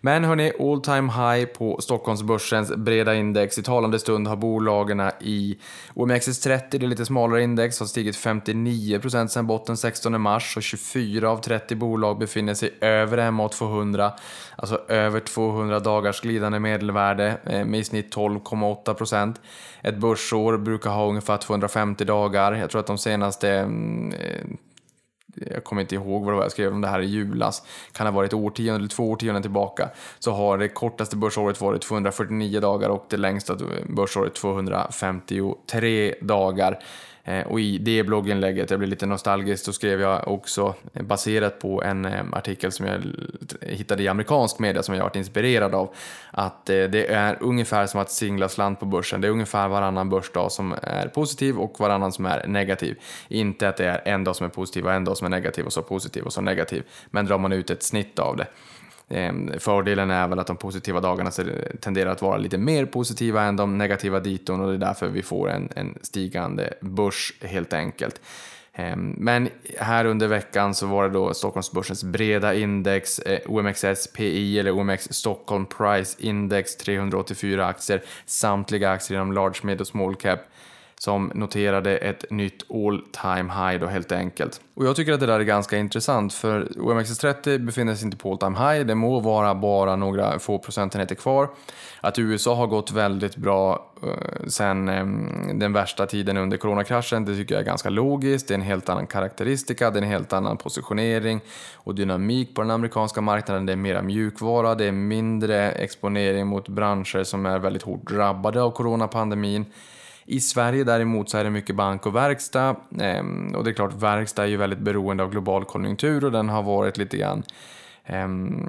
Men 0.00 0.24
hörni, 0.24 0.52
all 0.60 0.80
time 0.80 1.12
high 1.12 1.46
på 1.46 1.80
Stockholmsbörsens 1.80 2.76
breda 2.76 3.14
index. 3.14 3.58
I 3.58 3.62
talande 3.62 3.98
stund 3.98 4.28
har 4.28 4.36
bolagen 4.36 5.10
i 5.20 5.58
OMXS30, 5.94 6.60
det 6.70 6.86
lite 6.86 7.04
smalare 7.04 7.42
index, 7.42 7.80
har 7.80 7.86
stigit 7.86 8.16
59% 8.16 9.26
sedan 9.26 9.46
botten 9.46 9.76
16 9.76 10.20
mars 10.20 10.56
och 10.56 10.62
24 10.62 11.30
av 11.30 11.36
30 11.36 11.74
bolag 11.74 12.18
befinner 12.18 12.54
sig 12.54 12.74
över 12.80 13.18
MA200, 13.18 14.10
alltså 14.56 14.80
över 14.88 15.20
200 15.20 15.80
dagars 15.80 16.20
glidande 16.20 16.58
medelvärde 16.58 17.36
eh, 17.44 17.64
med 17.64 17.80
i 17.80 17.84
snitt 17.84 18.16
12,8%. 18.16 19.34
Ett 19.82 19.96
börsår 19.96 20.58
brukar 20.58 20.90
ha 20.90 21.08
ungefär 21.08 21.36
250 21.36 22.04
dagar. 22.04 22.52
Jag 22.52 22.70
tror 22.70 22.80
att 22.80 22.86
de 22.86 22.98
senaste 22.98 23.50
mm, 23.50 24.12
eh, 24.12 24.56
jag 25.34 25.64
kommer 25.64 25.82
inte 25.82 25.94
ihåg 25.94 26.24
vad 26.24 26.32
det 26.32 26.36
var. 26.36 26.44
Jag 26.44 26.52
skrev 26.52 26.72
om 26.72 26.80
det 26.80 26.88
här 26.88 27.00
i 27.00 27.06
julas, 27.06 27.62
kan 27.92 28.06
ha 28.06 28.12
varit 28.12 28.32
årtionde 28.32 28.74
eller 28.74 28.88
två 28.88 29.10
årtionden 29.10 29.42
tillbaka, 29.42 29.90
så 30.18 30.32
har 30.32 30.58
det 30.58 30.68
kortaste 30.68 31.16
börsåret 31.16 31.60
varit 31.60 31.82
249 31.82 32.60
dagar 32.60 32.88
och 32.88 33.06
det 33.08 33.16
längsta 33.16 33.56
börsåret 33.86 34.34
253 34.34 36.14
dagar. 36.20 36.78
Eh, 37.24 37.46
och 37.46 37.60
i 37.60 37.78
det 37.78 38.02
blogginlägget, 38.02 38.70
jag 38.70 38.78
blev 38.78 38.90
lite 38.90 39.06
nostalgisk, 39.06 39.66
då 39.66 39.72
skrev 39.72 40.00
jag 40.00 40.28
också 40.28 40.74
eh, 40.92 41.02
baserat 41.02 41.58
på 41.58 41.82
en 41.82 42.04
eh, 42.04 42.24
artikel 42.32 42.72
som 42.72 42.86
jag 42.86 43.02
hittade 43.60 44.02
i 44.02 44.08
amerikansk 44.08 44.58
media 44.58 44.82
som 44.82 44.94
jag 44.94 45.02
varit 45.02 45.16
inspirerad 45.16 45.74
av. 45.74 45.94
Att 46.30 46.66
det 46.66 47.12
är 47.12 47.36
ungefär 47.40 47.86
som 47.86 48.00
att 48.00 48.10
singla 48.10 48.48
slant 48.48 48.80
på 48.80 48.86
börsen. 48.86 49.20
Det 49.20 49.28
är 49.28 49.32
ungefär 49.32 49.68
varannan 49.68 50.08
börsdag 50.08 50.52
som 50.52 50.74
är 50.82 51.08
positiv 51.08 51.58
och 51.58 51.80
varannan 51.80 52.12
som 52.12 52.26
är 52.26 52.46
negativ. 52.46 52.98
Inte 53.28 53.68
att 53.68 53.76
det 53.76 53.86
är 53.86 54.02
en 54.04 54.24
dag 54.24 54.36
som 54.36 54.46
är 54.46 54.50
positiv 54.50 54.86
och 54.86 54.92
en 54.92 55.04
dag 55.04 55.16
som 55.16 55.24
är 55.24 55.30
negativ 55.30 55.64
och 55.64 55.72
så 55.72 55.82
positiv 55.82 56.22
och 56.22 56.32
så 56.32 56.40
negativ. 56.40 56.82
Men 57.10 57.26
drar 57.26 57.38
man 57.38 57.52
ut 57.52 57.70
ett 57.70 57.82
snitt 57.82 58.18
av 58.18 58.36
det. 58.36 58.46
Ehm, 59.12 59.50
fördelen 59.58 60.10
är 60.10 60.28
väl 60.28 60.38
att 60.38 60.46
de 60.46 60.56
positiva 60.56 61.00
dagarna 61.00 61.30
tenderar 61.80 62.10
att 62.10 62.22
vara 62.22 62.36
lite 62.36 62.58
mer 62.58 62.86
positiva 62.86 63.42
än 63.42 63.56
de 63.56 63.78
negativa 63.78 64.20
diton 64.20 64.60
och 64.60 64.68
det 64.68 64.74
är 64.74 64.78
därför 64.78 65.08
vi 65.08 65.22
får 65.22 65.50
en, 65.50 65.68
en 65.76 65.98
stigande 66.02 66.74
börs 66.80 67.32
helt 67.40 67.72
enkelt. 67.72 68.20
Ehm, 68.72 69.14
men 69.18 69.48
här 69.78 70.04
under 70.04 70.28
veckan 70.28 70.74
så 70.74 70.86
var 70.86 71.08
det 71.08 71.14
då 71.14 71.34
Stockholmsbörsens 71.34 72.04
breda 72.04 72.54
index, 72.54 73.18
eh, 73.18 73.40
OMXS-PI 73.46 74.58
eller 74.58 74.70
OMX 74.70 75.08
Stockholm 75.10 75.66
Price 75.66 76.16
Index 76.20 76.76
384 76.76 77.66
aktier, 77.66 78.02
samtliga 78.26 78.90
aktier 78.90 79.18
inom 79.18 79.32
large, 79.32 79.58
mid 79.62 79.80
och 79.80 79.86
small 79.86 80.14
cap 80.14 80.40
som 81.04 81.32
noterade 81.34 81.96
ett 81.96 82.30
nytt 82.30 82.70
all 82.70 83.02
time 83.22 83.52
high 83.52 83.80
då 83.80 83.86
helt 83.86 84.12
enkelt. 84.12 84.60
Och 84.74 84.86
jag 84.86 84.96
tycker 84.96 85.12
att 85.12 85.20
det 85.20 85.26
där 85.26 85.40
är 85.40 85.44
ganska 85.44 85.76
intressant 85.76 86.34
för 86.34 86.64
OMXS30 86.64 87.58
befinner 87.58 87.94
sig 87.94 88.04
inte 88.04 88.16
på 88.16 88.32
all 88.32 88.38
time 88.38 88.58
high, 88.58 88.86
det 88.86 88.94
må 88.94 89.20
vara 89.20 89.54
bara 89.54 89.96
några 89.96 90.38
få 90.38 90.58
procentenheter 90.58 91.14
kvar. 91.14 91.48
Att 92.00 92.18
USA 92.18 92.54
har 92.54 92.66
gått 92.66 92.92
väldigt 92.92 93.36
bra 93.36 93.92
uh, 94.04 94.46
sen 94.46 94.88
um, 94.88 95.58
den 95.58 95.72
värsta 95.72 96.06
tiden 96.06 96.36
under 96.36 96.56
coronakraschen, 96.56 97.24
det 97.24 97.36
tycker 97.36 97.54
jag 97.54 97.62
är 97.62 97.66
ganska 97.66 97.90
logiskt. 97.90 98.48
Det 98.48 98.54
är 98.54 98.58
en 98.58 98.62
helt 98.62 98.88
annan 98.88 99.06
karaktäristika, 99.06 99.90
det 99.90 99.98
är 99.98 100.02
en 100.02 100.08
helt 100.08 100.32
annan 100.32 100.56
positionering 100.56 101.40
och 101.74 101.94
dynamik 101.94 102.54
på 102.54 102.62
den 102.62 102.70
amerikanska 102.70 103.20
marknaden. 103.20 103.66
Det 103.66 103.72
är 103.72 103.76
mera 103.76 104.02
mjukvara, 104.02 104.74
det 104.74 104.84
är 104.84 104.92
mindre 104.92 105.72
exponering 105.72 106.46
mot 106.46 106.68
branscher 106.68 107.24
som 107.24 107.46
är 107.46 107.58
väldigt 107.58 107.82
hårt 107.82 108.10
drabbade 108.10 108.62
av 108.62 108.70
coronapandemin. 108.70 109.64
I 110.24 110.40
Sverige 110.40 110.84
däremot 110.84 111.30
så 111.30 111.38
är 111.38 111.44
det 111.44 111.50
mycket 111.50 111.76
bank 111.76 112.06
och 112.06 112.16
verkstad 112.16 112.76
ehm, 113.00 113.54
och 113.54 113.64
det 113.64 113.70
är 113.70 113.74
klart 113.74 113.94
verkstad 113.94 114.42
är 114.42 114.46
ju 114.46 114.56
väldigt 114.56 114.78
beroende 114.78 115.22
av 115.22 115.30
global 115.30 115.64
konjunktur 115.64 116.24
och 116.24 116.32
den 116.32 116.48
har 116.48 116.62
varit 116.62 116.98
lite 116.98 117.16
grann 117.16 117.42
Um, 118.08 118.68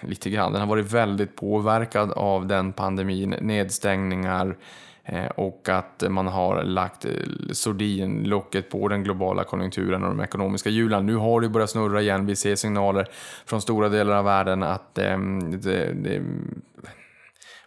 lite 0.00 0.30
grann. 0.30 0.52
Den 0.52 0.60
har 0.60 0.68
varit 0.68 0.92
väldigt 0.92 1.36
påverkad 1.36 2.12
av 2.12 2.46
den 2.46 2.72
pandemin, 2.72 3.34
nedstängningar 3.40 4.56
eh, 5.04 5.26
och 5.26 5.68
att 5.68 6.04
man 6.08 6.26
har 6.26 6.62
lagt 6.62 7.02
sordin, 7.02 7.54
sordinlocket 7.54 8.70
på 8.70 8.88
den 8.88 9.04
globala 9.04 9.44
konjunkturen 9.44 10.04
och 10.04 10.08
de 10.08 10.20
ekonomiska 10.20 10.70
hjulen. 10.70 11.06
Nu 11.06 11.16
har 11.16 11.40
det 11.40 11.48
börjat 11.48 11.70
snurra 11.70 12.02
igen. 12.02 12.26
Vi 12.26 12.36
ser 12.36 12.56
signaler 12.56 13.08
från 13.46 13.60
stora 13.60 13.88
delar 13.88 14.16
av 14.16 14.24
världen 14.24 14.62
att 14.62 14.98
um, 14.98 15.60
det, 15.60 15.92
det 15.92 16.22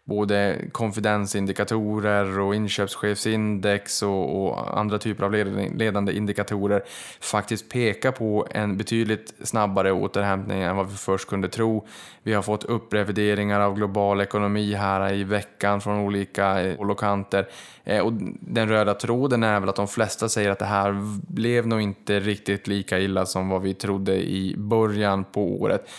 både 0.05 0.65
konfidensindikatorer 0.72 2.39
och 2.39 2.55
inköpschefsindex 2.55 4.03
och, 4.03 4.45
och, 4.45 4.79
andra 4.79 4.98
typer 4.98 5.24
av 5.24 5.31
ledande 5.75 6.13
indikatorer 6.13 6.83
faktiskt 7.19 7.69
pekar 7.69 8.12
på 8.12 8.48
en 8.51 8.77
betydligt 8.77 9.33
snabbare 9.43 9.91
återhämtning 9.91 10.62
än 10.62 10.75
vad 10.75 10.89
vi 10.89 10.95
först 10.95 11.29
kunde 11.29 11.48
tro. 11.48 11.88
Vi 12.24 12.33
har 12.33 12.41
fått 12.41 12.63
upprevideringar 12.63 13.60
av 13.60 13.75
global 13.75 14.22
ekonomi 14.22 14.74
här 14.74 15.13
i 15.13 15.24
veckan 15.24 15.81
från 15.81 16.00
olika 16.00 16.62
eh, 16.62 16.77
håll 16.77 16.91
och 16.91 17.00
kanter. 17.00 17.48
Eh, 17.83 18.00
och 18.00 18.13
den 18.39 18.69
röda 18.69 18.93
tråden 18.93 19.43
är 19.43 19.60
väl 19.60 19.69
att 19.69 19.75
de 19.75 19.88
flesta 19.88 20.29
säger 20.29 20.50
att 20.50 20.60
det 20.60 20.65
här 20.65 20.95
blev 21.33 21.67
nog 21.67 21.81
inte 21.81 22.19
riktigt 22.19 22.67
lika 22.67 23.00
illa 23.00 23.25
som 23.25 23.50
vad 23.50 23.62
vi 23.62 23.74
trodde 23.74 24.15
i 24.15 24.55
början 24.57 25.24
på 25.24 25.62
året. 25.62 25.89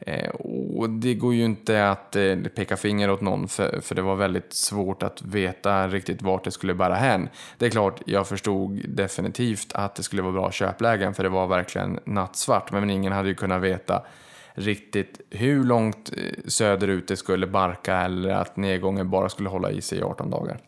Eh, 0.00 0.28
och 0.28 0.90
det 0.90 1.14
går 1.14 1.34
ju 1.34 1.44
inte 1.44 1.88
att 1.88 2.16
eh, 2.16 2.36
peka 2.36 2.76
finger 2.76 3.10
åt 3.10 3.20
någon 3.20 3.48
för, 3.48 3.80
för 3.80 3.94
det 3.94 4.02
var 4.02 4.16
väldigt 4.16 4.52
svårt 4.52 5.02
att 5.02 5.22
veta 5.22 5.88
riktigt 5.88 6.22
vart 6.22 6.44
det 6.44 6.50
skulle 6.50 6.74
bära 6.74 6.94
hän. 6.94 7.28
Det 7.58 7.66
är 7.66 7.70
klart, 7.70 8.02
jag 8.06 8.28
förstod 8.28 8.80
definitivt 8.88 9.72
att 9.74 9.94
det 9.94 10.02
skulle 10.02 10.22
vara 10.22 10.32
bra 10.32 10.52
köplägen 10.52 11.14
för 11.14 11.22
det 11.22 11.28
var 11.28 11.46
verkligen 11.46 12.00
nattsvart, 12.04 12.72
men 12.72 12.90
ingen 12.90 13.12
hade 13.12 13.28
ju 13.28 13.34
kunnat 13.34 13.62
veta 13.62 14.02
riktigt 14.54 15.20
hur 15.30 15.64
långt 15.64 16.10
eh, 16.16 16.22
söderut 16.46 17.08
det 17.08 17.16
skulle 17.16 17.46
barka 17.46 17.96
eller 17.96 18.30
att 18.30 18.56
nedgången 18.56 19.10
bara 19.10 19.28
skulle 19.28 19.48
hålla 19.48 19.70
i 19.70 19.80
sig 19.80 19.98
i 19.98 20.02
18 20.02 20.30
dagar. 20.30 20.60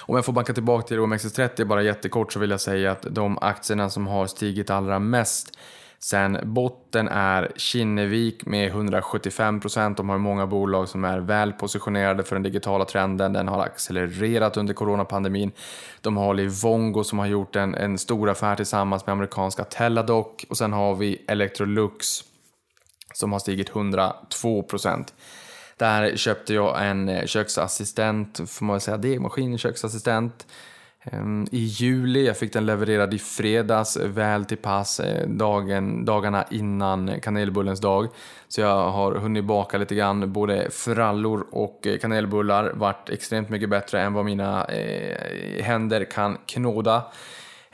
Om 0.00 0.16
jag 0.16 0.24
får 0.24 0.32
backa 0.32 0.54
tillbaka 0.54 0.86
till 0.86 0.98
OMXS30 0.98 1.64
bara 1.64 1.82
jättekort 1.82 2.32
så 2.32 2.38
vill 2.38 2.50
jag 2.50 2.60
säga 2.60 2.92
att 2.92 3.06
de 3.10 3.38
aktierna 3.40 3.90
som 3.90 4.06
har 4.06 4.26
stigit 4.26 4.70
allra 4.70 4.98
mest 4.98 5.58
Sen 6.04 6.38
botten 6.42 7.08
är 7.08 7.52
Kinnevik 7.56 8.46
med 8.46 8.66
175 8.68 9.60
procent. 9.60 9.96
De 9.96 10.08
har 10.08 10.18
många 10.18 10.46
bolag 10.46 10.88
som 10.88 11.04
är 11.04 11.18
väl 11.18 11.52
positionerade 11.52 12.24
för 12.24 12.36
den 12.36 12.42
digitala 12.42 12.84
trenden. 12.84 13.32
Den 13.32 13.48
har 13.48 13.62
accelererat 13.62 14.56
under 14.56 14.74
coronapandemin. 14.74 15.52
De 16.00 16.16
har 16.16 16.34
Livongo 16.34 17.04
som 17.04 17.18
har 17.18 17.26
gjort 17.26 17.56
en, 17.56 17.74
en 17.74 17.98
stor 17.98 18.30
affär 18.30 18.56
tillsammans 18.56 19.06
med 19.06 19.12
amerikanska 19.12 19.64
Teladoc 19.64 20.26
och 20.48 20.56
sen 20.58 20.72
har 20.72 20.94
vi 20.94 21.24
Electrolux 21.28 22.24
som 23.14 23.32
har 23.32 23.38
stigit 23.38 23.68
102 23.68 24.62
procent. 24.62 25.14
Där 25.76 26.16
köpte 26.16 26.54
jag 26.54 26.86
en 26.86 27.08
eh, 27.08 27.26
köksassistent, 27.26 28.50
får 28.50 28.64
man 28.64 28.80
säga 28.80 28.96
det, 28.96 29.20
maskin 29.20 29.58
köksassistent 29.58 30.46
Ehm, 31.04 31.46
i 31.50 31.58
juli. 31.58 32.26
Jag 32.26 32.36
fick 32.36 32.52
den 32.52 32.66
levererad 32.66 33.14
i 33.14 33.18
fredags, 33.18 33.96
väl 33.96 34.44
till 34.44 34.56
pass 34.56 35.00
eh, 35.00 35.28
dagen, 35.28 36.04
dagarna 36.04 36.44
innan 36.50 37.20
kanelbullens 37.20 37.80
dag. 37.80 38.08
Så 38.48 38.60
jag 38.60 38.90
har 38.90 39.14
hunnit 39.14 39.44
baka 39.44 39.78
lite 39.78 39.94
grann, 39.94 40.32
både 40.32 40.70
frallor 40.70 41.46
och 41.50 41.86
eh, 41.86 41.98
kanelbullar. 41.98 42.72
Vart 42.74 43.08
extremt 43.08 43.48
mycket 43.48 43.68
bättre 43.68 44.00
än 44.00 44.12
vad 44.12 44.24
mina 44.24 44.64
eh, 44.64 45.64
händer 45.64 46.04
kan 46.04 46.38
knåda. 46.46 47.02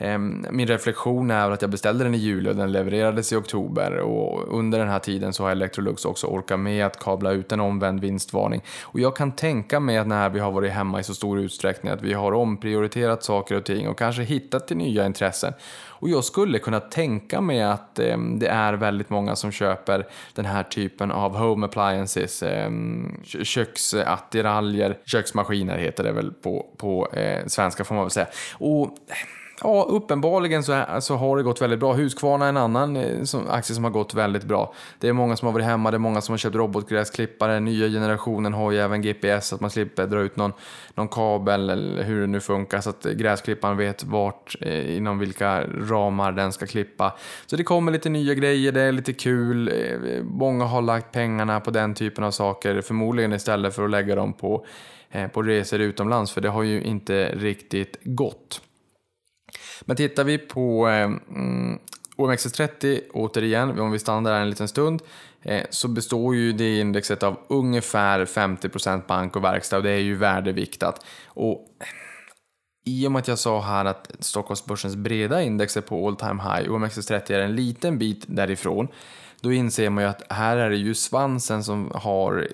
Ehm, 0.00 0.46
min 0.50 0.66
reflektion 0.66 1.30
är 1.30 1.50
att 1.50 1.62
jag 1.62 1.70
beställde 1.70 2.04
den 2.04 2.14
i 2.14 2.18
juli 2.18 2.50
och 2.50 2.56
den 2.56 2.72
levererades 2.72 3.32
i 3.32 3.36
oktober 3.36 3.98
och 3.98 4.58
under 4.58 4.78
den 4.78 4.88
här 4.88 4.98
tiden 4.98 5.32
så 5.32 5.42
har 5.42 5.50
Electrolux 5.50 6.04
också 6.04 6.26
orkat 6.26 6.60
med 6.60 6.86
att 6.86 6.98
kabla 6.98 7.30
ut 7.30 7.52
en 7.52 7.60
omvänd 7.60 8.00
vinstvarning. 8.00 8.62
Och 8.82 9.00
jag 9.00 9.16
kan 9.16 9.32
tänka 9.32 9.80
mig 9.80 9.98
att 9.98 10.06
när 10.06 10.30
vi 10.30 10.40
har 10.40 10.52
varit 10.52 10.72
hemma 10.72 11.00
i 11.00 11.02
så 11.02 11.14
stor 11.14 11.40
utsträckning 11.40 11.92
att 11.92 12.02
vi 12.02 12.12
har 12.12 12.32
omprioriterat 12.32 13.22
saker 13.22 13.56
och 13.56 13.64
ting 13.64 13.88
och 13.88 13.98
kanske 13.98 14.22
hittat 14.22 14.68
till 14.68 14.76
nya 14.76 15.06
intressen. 15.06 15.52
Och 16.00 16.08
jag 16.08 16.24
skulle 16.24 16.58
kunna 16.58 16.80
tänka 16.80 17.40
mig 17.40 17.62
att 17.62 17.98
eh, 17.98 18.18
det 18.18 18.48
är 18.48 18.72
väldigt 18.72 19.10
många 19.10 19.36
som 19.36 19.52
köper 19.52 20.06
den 20.34 20.44
här 20.44 20.62
typen 20.62 21.10
av 21.10 21.36
home 21.36 21.66
appliances, 21.66 22.42
eh, 22.42 22.70
köksattiraljer, 23.42 24.98
köksmaskiner 25.04 25.78
heter 25.78 26.04
det 26.04 26.12
väl 26.12 26.32
på, 26.32 26.66
på 26.76 27.08
eh, 27.12 27.46
svenska 27.46 27.84
får 27.84 27.94
man 27.94 28.04
väl 28.04 28.10
säga. 28.10 28.26
Och 28.58 28.98
Ja, 29.62 29.86
uppenbarligen 29.88 30.62
så, 30.62 30.72
är, 30.72 31.00
så 31.00 31.16
har 31.16 31.36
det 31.36 31.42
gått 31.42 31.62
väldigt 31.62 31.78
bra. 31.80 31.92
Husqvarna 31.92 32.44
är 32.44 32.48
en 32.48 32.56
annan 32.56 32.96
eh, 32.96 33.22
som, 33.22 33.48
aktie 33.48 33.74
som 33.74 33.84
har 33.84 33.90
gått 33.90 34.14
väldigt 34.14 34.44
bra. 34.44 34.74
Det 34.98 35.08
är 35.08 35.12
många 35.12 35.36
som 35.36 35.46
har 35.46 35.52
varit 35.52 35.66
hemma, 35.66 35.90
det 35.90 35.96
är 35.96 35.98
många 35.98 36.20
som 36.20 36.32
har 36.32 36.38
köpt 36.38 36.56
robotgräsklippare. 36.56 37.60
Nya 37.60 37.88
generationen 37.88 38.54
har 38.54 38.72
ju 38.72 38.78
även 38.78 39.02
GPS 39.02 39.48
så 39.48 39.54
att 39.54 39.60
man 39.60 39.70
slipper 39.70 40.06
dra 40.06 40.20
ut 40.20 40.36
någon, 40.36 40.52
någon 40.94 41.08
kabel 41.08 41.70
eller 41.70 42.02
hur 42.02 42.20
det 42.20 42.26
nu 42.26 42.40
funkar 42.40 42.80
så 42.80 42.90
att 42.90 43.04
gräsklipparen 43.04 43.76
vet 43.76 44.04
vart, 44.04 44.56
eh, 44.60 44.96
inom 44.96 45.18
vilka 45.18 45.64
ramar 45.66 46.32
den 46.32 46.52
ska 46.52 46.66
klippa. 46.66 47.16
Så 47.46 47.56
det 47.56 47.64
kommer 47.64 47.92
lite 47.92 48.08
nya 48.08 48.34
grejer, 48.34 48.72
det 48.72 48.80
är 48.80 48.92
lite 48.92 49.12
kul. 49.12 49.68
Eh, 49.68 50.22
många 50.22 50.64
har 50.64 50.82
lagt 50.82 51.12
pengarna 51.12 51.60
på 51.60 51.70
den 51.70 51.94
typen 51.94 52.24
av 52.24 52.30
saker, 52.30 52.80
förmodligen 52.80 53.32
istället 53.32 53.74
för 53.74 53.84
att 53.84 53.90
lägga 53.90 54.14
dem 54.14 54.32
på, 54.32 54.66
eh, 55.10 55.28
på 55.28 55.42
resor 55.42 55.80
utomlands, 55.80 56.32
för 56.32 56.40
det 56.40 56.48
har 56.48 56.62
ju 56.62 56.82
inte 56.82 57.28
riktigt 57.34 57.98
gått. 58.02 58.60
Men 59.80 59.96
tittar 59.96 60.24
vi 60.24 60.38
på 60.38 60.88
eh, 60.88 61.02
mm, 61.02 61.78
OMXS30 62.16 63.00
återigen, 63.12 63.80
om 63.80 63.90
vi 63.90 63.98
stannar 63.98 64.32
där 64.32 64.40
en 64.40 64.50
liten 64.50 64.68
stund, 64.68 65.02
eh, 65.42 65.64
så 65.70 65.88
består 65.88 66.34
ju 66.34 66.52
det 66.52 66.78
indexet 66.78 67.22
av 67.22 67.38
ungefär 67.48 68.24
50% 68.24 69.06
bank 69.06 69.36
och 69.36 69.44
verkstad 69.44 69.76
och 69.76 69.82
det 69.82 69.90
är 69.90 69.98
ju 69.98 70.14
värdeviktat. 70.14 71.04
Och 71.26 71.66
i 72.84 73.06
och 73.06 73.12
med 73.12 73.20
att 73.20 73.28
jag 73.28 73.38
sa 73.38 73.60
här 73.60 73.84
att 73.84 74.12
Stockholmsbörsens 74.20 74.96
breda 74.96 75.42
index 75.42 75.76
är 75.76 75.80
på 75.80 76.08
all 76.08 76.16
time 76.16 76.42
high 76.42 76.70
OMXS30 76.70 77.32
är 77.32 77.40
en 77.40 77.56
liten 77.56 77.98
bit 77.98 78.24
därifrån, 78.26 78.88
då 79.40 79.52
inser 79.52 79.90
man 79.90 80.04
ju 80.04 80.10
att 80.10 80.32
här 80.32 80.56
är 80.56 80.70
det 80.70 80.76
ju 80.76 80.94
svansen 80.94 81.64
som 81.64 81.90
har 81.94 82.48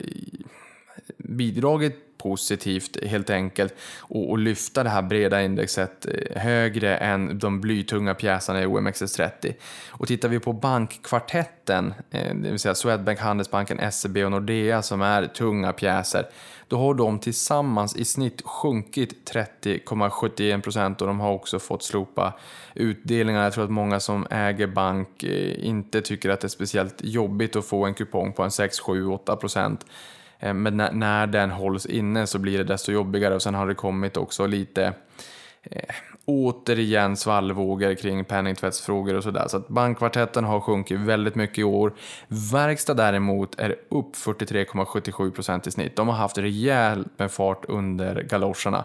bidragit 1.18 2.03
positivt 2.24 3.04
helt 3.04 3.30
enkelt 3.30 3.74
och, 4.00 4.30
och 4.30 4.38
lyfta 4.38 4.82
det 4.82 4.90
här 4.90 5.02
breda 5.02 5.42
indexet 5.42 6.06
eh, 6.06 6.42
högre 6.42 6.96
än 6.96 7.38
de 7.38 7.60
blytunga 7.60 8.14
pjäserna 8.14 8.62
i 8.62 8.66
OMXS30. 8.66 9.54
Och 9.90 10.08
tittar 10.08 10.28
vi 10.28 10.40
på 10.40 10.52
bankkvartetten, 10.52 11.94
eh, 12.10 12.34
det 12.34 12.50
vill 12.50 12.58
säga 12.58 12.74
Swedbank, 12.74 13.18
Handelsbanken, 13.18 13.92
SEB 13.92 14.16
och 14.16 14.30
Nordea 14.30 14.82
som 14.82 15.02
är 15.02 15.26
tunga 15.26 15.72
pjäser, 15.72 16.26
då 16.68 16.78
har 16.78 16.94
de 16.94 17.18
tillsammans 17.18 17.96
i 17.96 18.04
snitt 18.04 18.42
sjunkit 18.44 19.30
30,71 19.32 20.62
procent 20.62 21.00
och 21.00 21.06
de 21.06 21.20
har 21.20 21.32
också 21.32 21.58
fått 21.58 21.82
slopa 21.82 22.34
utdelningar. 22.74 23.44
Jag 23.44 23.52
tror 23.52 23.64
att 23.64 23.70
många 23.70 24.00
som 24.00 24.26
äger 24.30 24.66
bank 24.66 25.22
eh, 25.22 25.66
inte 25.66 26.00
tycker 26.00 26.30
att 26.30 26.40
det 26.40 26.46
är 26.46 26.48
speciellt 26.48 26.96
jobbigt 27.04 27.56
att 27.56 27.66
få 27.66 27.84
en 27.84 27.94
kupong 27.94 28.32
på 28.32 28.42
en 28.42 28.50
6, 28.50 28.80
7, 28.80 29.06
8 29.06 29.36
procent. 29.36 29.86
Eh, 30.44 30.54
men 30.54 30.76
när, 30.76 30.92
när 30.92 31.26
den 31.26 31.50
hålls 31.50 31.86
inne 31.86 32.26
så 32.26 32.38
blir 32.38 32.58
det 32.58 32.64
desto 32.64 32.92
jobbigare 32.92 33.34
och 33.34 33.42
sen 33.42 33.54
har 33.54 33.66
det 33.66 33.74
kommit 33.74 34.16
också 34.16 34.46
lite 34.46 34.92
eh, 35.62 35.94
återigen 36.24 37.16
svallvågor 37.16 37.94
kring 37.94 38.24
penningtvättsfrågor 38.24 39.14
och 39.14 39.22
sådär. 39.22 39.48
Så 39.48 39.56
att 39.56 39.68
bankkvartetten 39.68 40.44
har 40.44 40.60
sjunkit 40.60 41.00
väldigt 41.00 41.34
mycket 41.34 41.58
i 41.58 41.64
år. 41.64 41.92
Verkstad 42.52 42.94
däremot 42.94 43.58
är 43.58 43.76
upp 43.88 44.16
43,77 44.16 45.30
procent 45.30 45.66
i 45.66 45.70
snitt. 45.70 45.96
De 45.96 46.08
har 46.08 46.16
haft 46.16 46.38
rejält 46.38 47.08
med 47.16 47.30
fart 47.30 47.64
under 47.68 48.22
galoscherna. 48.22 48.84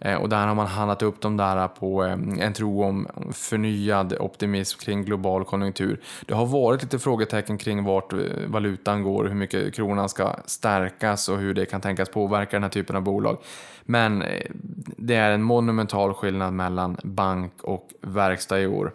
Eh, 0.00 0.14
och 0.14 0.28
där 0.28 0.46
har 0.46 0.54
man 0.54 0.66
handlat 0.66 1.02
upp 1.02 1.20
de 1.20 1.36
där 1.36 1.68
på 1.68 2.04
eh, 2.04 2.12
en 2.38 2.52
tro 2.52 2.84
om 2.84 3.06
förnyad 3.32 4.16
optimism 4.20 4.78
kring 4.78 5.04
global 5.04 5.44
konjunktur. 5.44 6.00
Det 6.26 6.34
har 6.34 6.46
varit 6.46 6.82
lite 6.82 6.98
frågetecken 6.98 7.58
kring 7.58 7.84
vart 7.84 8.12
eh, 8.12 8.18
valutan 8.46 9.02
går, 9.02 9.24
hur 9.24 9.34
mycket 9.34 9.74
kronan 9.74 10.08
ska 10.08 10.36
stärkas 10.46 11.28
och 11.28 11.38
hur 11.38 11.54
det 11.54 11.66
kan 11.66 11.80
tänkas 11.80 12.08
påverka 12.08 12.56
den 12.56 12.62
här 12.62 12.70
typen 12.70 12.96
av 12.96 13.02
bolag. 13.02 13.38
Men 13.82 14.24
det 14.96 15.14
är 15.14 15.30
en 15.30 15.42
monumental 15.42 16.14
skillnad 16.14 16.52
mellan 16.52 16.96
bank 17.02 17.52
och 17.62 17.88
verkstad 18.00 18.60
i 18.60 18.66
år. 18.66 18.92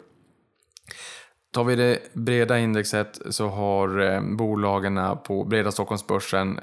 Tar 1.52 1.64
vi 1.64 1.76
det 1.76 2.00
breda 2.14 2.60
indexet 2.60 3.22
så 3.30 3.48
har 3.48 4.22
bolagen 4.36 5.00
på 5.24 5.44
breda 5.44 5.72
Stockholmsbörsen 5.72 6.60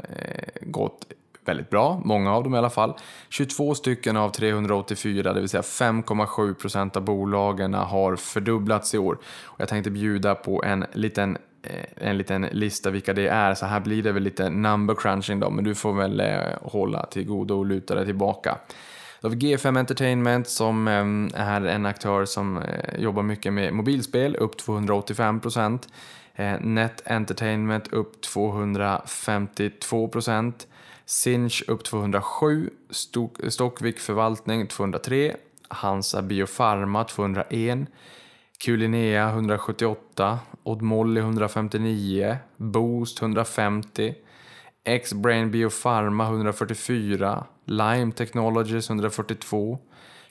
gått 0.60 1.06
väldigt 1.44 1.70
bra, 1.70 2.00
många 2.04 2.32
av 2.32 2.44
dem 2.44 2.54
i 2.54 2.58
alla 2.58 2.70
fall. 2.70 2.94
22 3.28 3.74
stycken 3.74 4.16
av 4.16 4.30
384, 4.30 5.32
det 5.32 5.40
vill 5.40 5.48
säga 5.48 5.60
5,7 5.60 6.54
procent 6.54 6.96
av 6.96 7.04
bolagen 7.04 7.74
har 7.74 8.16
fördubblats 8.16 8.94
i 8.94 8.98
år. 8.98 9.18
Och 9.44 9.60
jag 9.60 9.68
tänkte 9.68 9.90
bjuda 9.90 10.34
på 10.34 10.64
en 10.64 10.84
liten 10.92 11.38
eh, 11.62 12.08
en 12.08 12.18
liten 12.18 12.42
lista 12.42 12.90
vilka 12.90 13.12
det 13.12 13.28
är, 13.28 13.54
så 13.54 13.66
här 13.66 13.80
blir 13.80 14.02
det 14.02 14.12
väl 14.12 14.22
lite 14.22 14.50
number 14.50 14.94
crunching 14.94 15.40
då, 15.40 15.50
men 15.50 15.64
du 15.64 15.74
får 15.74 15.92
väl 15.92 16.20
eh, 16.20 16.36
hålla 16.62 17.06
till 17.06 17.26
godo 17.26 17.58
och 17.58 17.66
luta 17.66 17.94
dig 17.94 18.04
tillbaka. 18.04 18.58
Då 19.20 19.28
har 19.28 19.36
vi 19.36 19.56
G5 19.56 19.78
Entertainment 19.78 20.48
som 20.48 20.88
eh, 20.88 21.40
är 21.40 21.66
en 21.66 21.86
aktör 21.86 22.24
som 22.24 22.60
jobbar 22.98 23.22
mycket 23.22 23.52
med 23.52 23.74
mobilspel, 23.74 24.36
upp 24.36 24.58
285 24.58 25.40
procent. 25.40 25.88
Net 26.60 27.02
Entertainment 27.06 27.92
upp 27.92 28.20
252 28.20 30.08
procent. 30.08 30.66
Sinch 31.06 31.62
upp 31.68 31.84
207, 31.84 32.70
Stockvik 33.48 33.98
Förvaltning 33.98 34.66
203, 34.66 35.36
Hansa 35.68 36.22
Biofarma 36.22 37.04
201, 37.04 37.86
Kulinea 38.64 39.28
178, 39.28 40.38
Odd 40.62 40.82
Molly 40.82 41.20
159, 41.20 42.36
Boost 42.56 43.22
150, 43.22 44.14
X-Brain 44.84 45.50
Biofarma 45.50 46.24
144, 46.24 47.46
Lime 47.66 48.12
Technologies 48.12 48.88
142, 48.90 49.78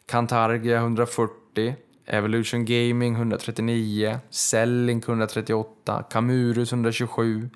Cantargia 0.05 0.77
140, 0.77 1.75
Evolution 2.11 2.65
Gaming 2.65 3.15
139, 3.15 4.19
Selling 4.29 5.01
138, 5.01 6.03
Camurus 6.09 6.71
127, 6.71 7.49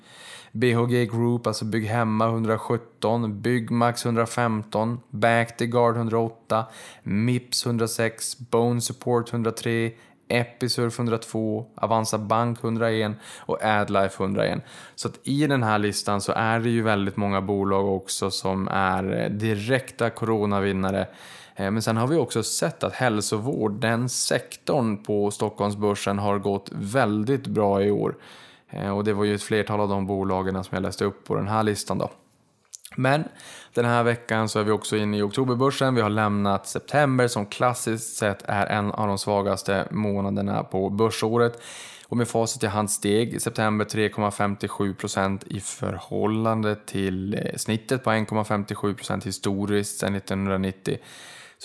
BHG 0.52 1.10
Group, 1.10 1.46
alltså 1.46 1.64
Bygg 1.64 1.86
Hemma 1.86 2.26
117, 2.26 3.42
Byggmax 3.42 4.04
115, 4.04 5.00
Back 5.10 5.56
the 5.56 5.66
Guard 5.66 5.96
108, 5.96 6.66
Mips 7.02 7.66
106, 7.66 8.38
Bone 8.38 8.80
Support 8.80 9.32
103, 9.32 9.92
Episurf 10.28 10.98
102, 10.98 11.66
Avanza 11.76 12.18
Bank 12.18 12.58
101 12.64 13.12
och 13.38 13.64
Adlife 13.64 14.24
101. 14.24 14.62
Så 14.94 15.08
att 15.08 15.20
i 15.22 15.46
den 15.46 15.62
här 15.62 15.78
listan 15.78 16.20
så 16.20 16.32
är 16.32 16.60
det 16.60 16.70
ju 16.70 16.82
väldigt 16.82 17.16
många 17.16 17.40
bolag 17.40 17.96
också 17.96 18.30
som 18.30 18.68
är 18.68 19.22
eh, 19.22 19.30
direkta 19.30 20.10
coronavinnare. 20.10 21.06
Eh, 21.56 21.70
men 21.70 21.82
sen 21.82 21.96
har 21.96 22.06
vi 22.06 22.16
också 22.16 22.42
sett 22.42 22.84
att 22.84 22.94
hälsovård, 22.94 23.80
den 23.80 24.08
sektorn 24.08 25.02
på 25.02 25.30
Stockholmsbörsen 25.30 26.18
har 26.18 26.38
gått 26.38 26.70
väldigt 26.72 27.46
bra 27.46 27.82
i 27.82 27.90
år. 27.90 28.16
Eh, 28.70 28.96
och 28.96 29.04
det 29.04 29.12
var 29.12 29.24
ju 29.24 29.34
ett 29.34 29.42
flertal 29.42 29.80
av 29.80 29.88
de 29.88 30.06
bolagen 30.06 30.64
som 30.64 30.74
jag 30.74 30.82
läste 30.82 31.04
upp 31.04 31.24
på 31.24 31.34
den 31.34 31.48
här 31.48 31.62
listan 31.62 31.98
då. 31.98 32.10
Men 32.96 33.24
den 33.74 33.84
här 33.84 34.02
veckan 34.02 34.48
så 34.48 34.58
är 34.58 34.64
vi 34.64 34.70
också 34.70 34.96
inne 34.96 35.18
i 35.18 35.22
oktoberbörsen. 35.22 35.94
Vi 35.94 36.00
har 36.00 36.10
lämnat 36.10 36.66
september 36.66 37.28
som 37.28 37.46
klassiskt 37.46 38.16
sett 38.16 38.42
är 38.42 38.66
en 38.66 38.92
av 38.92 39.08
de 39.08 39.18
svagaste 39.18 39.88
månaderna 39.90 40.62
på 40.62 40.90
börsåret. 40.90 41.62
Och 42.08 42.16
med 42.16 42.28
facit 42.28 42.62
i 42.62 42.66
hand 42.66 42.90
steg 42.90 43.42
september 43.42 43.84
3,57% 43.84 45.42
i 45.46 45.60
förhållande 45.60 46.76
till 46.76 47.34
eh, 47.34 47.56
snittet 47.56 48.04
på 48.04 48.10
1,57% 48.10 49.24
historiskt 49.24 49.98
sedan 49.98 50.14
1990. 50.14 50.98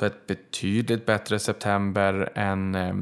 Så 0.02 0.06
ett 0.06 0.28
betydligt 0.28 1.06
bättre 1.06 1.40
september 1.40 2.32
än, 2.36 2.76
eh, 2.76 2.94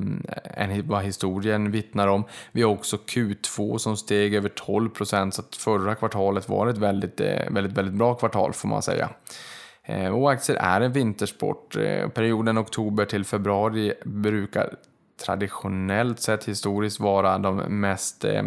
än 0.44 0.88
vad 0.88 1.04
historien 1.04 1.72
vittnar 1.72 2.08
om. 2.08 2.24
Vi 2.52 2.62
har 2.62 2.72
också 2.72 2.98
Q2 2.98 3.78
som 3.78 3.98
steg 3.98 4.36
över 4.36 4.50
12 4.50 4.90
procent 4.90 5.34
så 5.34 5.42
att 5.42 5.56
förra 5.56 5.96
kvartalet 5.96 6.50
var 6.50 6.68
ett 6.68 6.78
väldigt, 6.78 7.22
eh, 7.22 7.52
väldigt, 7.52 7.78
väldigt 7.78 7.94
bra 7.94 8.14
kvartal 8.14 8.54
får 8.54 8.68
man 8.68 8.82
säga. 8.82 9.10
Eh, 9.84 10.08
och 10.08 10.32
aktier 10.32 10.58
är 10.58 10.82
en 10.82 10.92
vintersport. 10.92 11.76
Eh, 11.76 12.10
perioden 12.10 12.58
oktober 12.58 13.06
till 13.06 13.26
februari 13.26 13.94
brukar 14.06 14.76
traditionellt 15.26 16.20
sett 16.20 16.46
historiskt 16.46 17.00
vara 17.00 17.38
de 17.38 17.56
mest 17.56 18.24
eh, 18.26 18.44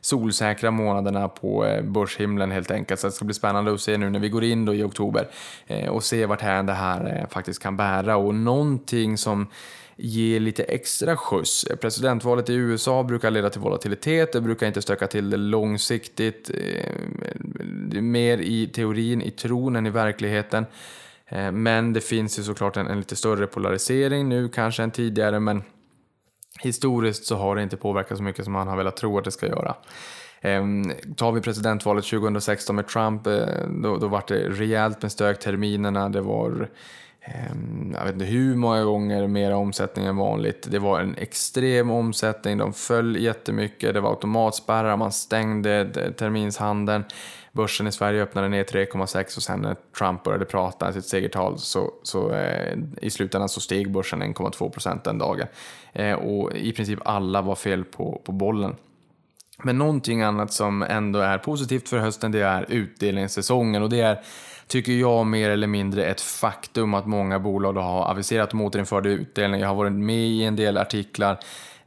solsäkra 0.00 0.70
månaderna 0.70 1.28
på 1.28 1.66
eh, 1.66 1.82
börshimlen 1.82 2.50
helt 2.50 2.70
enkelt. 2.70 3.00
Så 3.00 3.06
det 3.06 3.12
ska 3.12 3.24
bli 3.24 3.34
spännande 3.34 3.74
att 3.74 3.80
se 3.80 3.98
nu 3.98 4.10
när 4.10 4.18
vi 4.18 4.28
går 4.28 4.44
in 4.44 4.64
då 4.64 4.74
i 4.74 4.82
oktober 4.82 5.28
eh, 5.66 5.88
och 5.88 6.04
se 6.04 6.26
vart 6.26 6.40
här 6.40 6.62
det 6.62 6.72
här 6.72 7.18
eh, 7.20 7.28
faktiskt 7.28 7.62
kan 7.62 7.76
bära 7.76 8.16
och 8.16 8.34
någonting 8.34 9.18
som 9.18 9.46
ger 9.96 10.40
lite 10.40 10.62
extra 10.62 11.16
skjuts. 11.16 11.66
Presidentvalet 11.80 12.50
i 12.50 12.54
USA 12.54 13.02
brukar 13.02 13.30
leda 13.30 13.50
till 13.50 13.60
volatilitet, 13.60 14.32
det 14.32 14.40
brukar 14.40 14.66
inte 14.66 14.82
stöka 14.82 15.06
till 15.06 15.30
det 15.30 15.36
långsiktigt. 15.36 16.50
Eh, 16.54 18.00
mer 18.00 18.38
i 18.38 18.66
teorin, 18.66 19.22
i 19.22 19.30
tron 19.30 19.76
än 19.76 19.86
i 19.86 19.90
verkligheten. 19.90 20.66
Eh, 21.28 21.52
men 21.52 21.92
det 21.92 22.00
finns 22.00 22.38
ju 22.38 22.42
såklart 22.42 22.76
en, 22.76 22.86
en 22.86 22.98
lite 22.98 23.16
större 23.16 23.46
polarisering 23.46 24.28
nu 24.28 24.48
kanske 24.48 24.82
än 24.82 24.90
tidigare, 24.90 25.40
men 25.40 25.62
historiskt 26.60 27.26
så 27.26 27.36
har 27.36 27.56
det 27.56 27.62
inte 27.62 27.76
påverkat 27.76 28.18
så 28.18 28.22
mycket 28.24 28.44
som 28.44 28.52
man 28.52 28.68
har 28.68 28.76
velat 28.76 28.96
tro 28.96 29.18
att 29.18 29.24
det 29.24 29.30
ska 29.30 29.46
göra. 29.46 29.74
Ehm, 30.40 30.92
tar 31.16 31.32
vi 31.32 31.40
presidentvalet 31.40 32.04
2016 32.04 32.76
med 32.76 32.88
Trump, 32.88 33.26
eh, 33.26 33.46
då, 33.82 33.96
då 33.96 34.08
var 34.08 34.24
det 34.28 34.34
rejält 34.34 35.02
med 35.02 35.12
stök 35.12 35.38
terminerna. 35.38 36.08
Det 36.08 36.20
var 36.20 36.68
ehm, 37.20 37.94
jag 37.98 38.04
vet 38.04 38.12
inte 38.12 38.24
hur 38.24 38.56
många 38.56 38.84
gånger 38.84 39.26
mer 39.26 39.52
omsättning 39.52 40.06
än 40.06 40.16
vanligt. 40.16 40.66
Det 40.70 40.78
var 40.78 41.00
en 41.00 41.14
extrem 41.16 41.90
omsättning, 41.90 42.58
de 42.58 42.72
föll 42.72 43.16
jättemycket, 43.16 43.94
det 43.94 44.00
var 44.00 44.10
automatspärrar, 44.10 44.96
man 44.96 45.12
stängde 45.12 46.12
terminshandeln. 46.18 47.04
Börsen 47.56 47.86
i 47.86 47.92
Sverige 47.92 48.22
öppnade 48.22 48.48
ner 48.48 48.64
3,6 48.64 49.36
och 49.36 49.42
sen 49.42 49.60
när 49.60 49.76
Trump 49.98 50.22
började 50.22 50.44
prata 50.44 50.92
sitt 50.92 51.04
segertal 51.04 51.58
så, 51.58 51.92
så 52.02 52.32
eh, 52.32 52.78
i 53.02 53.10
slutändan 53.10 53.48
så 53.48 53.60
steg 53.60 53.90
börsen 53.90 54.22
1,2 54.22 54.70
procent 54.70 55.04
den 55.04 55.18
dagen. 55.18 55.46
Eh, 55.92 56.12
och 56.12 56.52
i 56.52 56.72
princip 56.72 56.98
alla 57.04 57.42
var 57.42 57.54
fel 57.54 57.84
på, 57.84 58.22
på 58.24 58.32
bollen. 58.32 58.76
Men 59.62 59.78
någonting 59.78 60.22
annat 60.22 60.52
som 60.52 60.82
ändå 60.82 61.18
är 61.18 61.38
positivt 61.38 61.88
för 61.88 61.98
hösten 61.98 62.32
det 62.32 62.40
är 62.40 62.66
utdelningssäsongen 62.68 63.82
och 63.82 63.90
det 63.90 64.00
är 64.00 64.20
tycker 64.66 64.92
jag 64.92 65.26
mer 65.26 65.50
eller 65.50 65.66
mindre 65.66 66.04
ett 66.04 66.20
faktum 66.20 66.94
att 66.94 67.06
många 67.06 67.38
bolag 67.38 67.72
har 67.72 68.10
aviserat 68.10 68.52
om 68.52 68.60
återinförd 68.60 69.06
utdelning. 69.06 69.60
Jag 69.60 69.68
har 69.68 69.74
varit 69.74 69.92
med 69.92 70.26
i 70.26 70.44
en 70.44 70.56
del 70.56 70.78
artiklar 70.78 71.38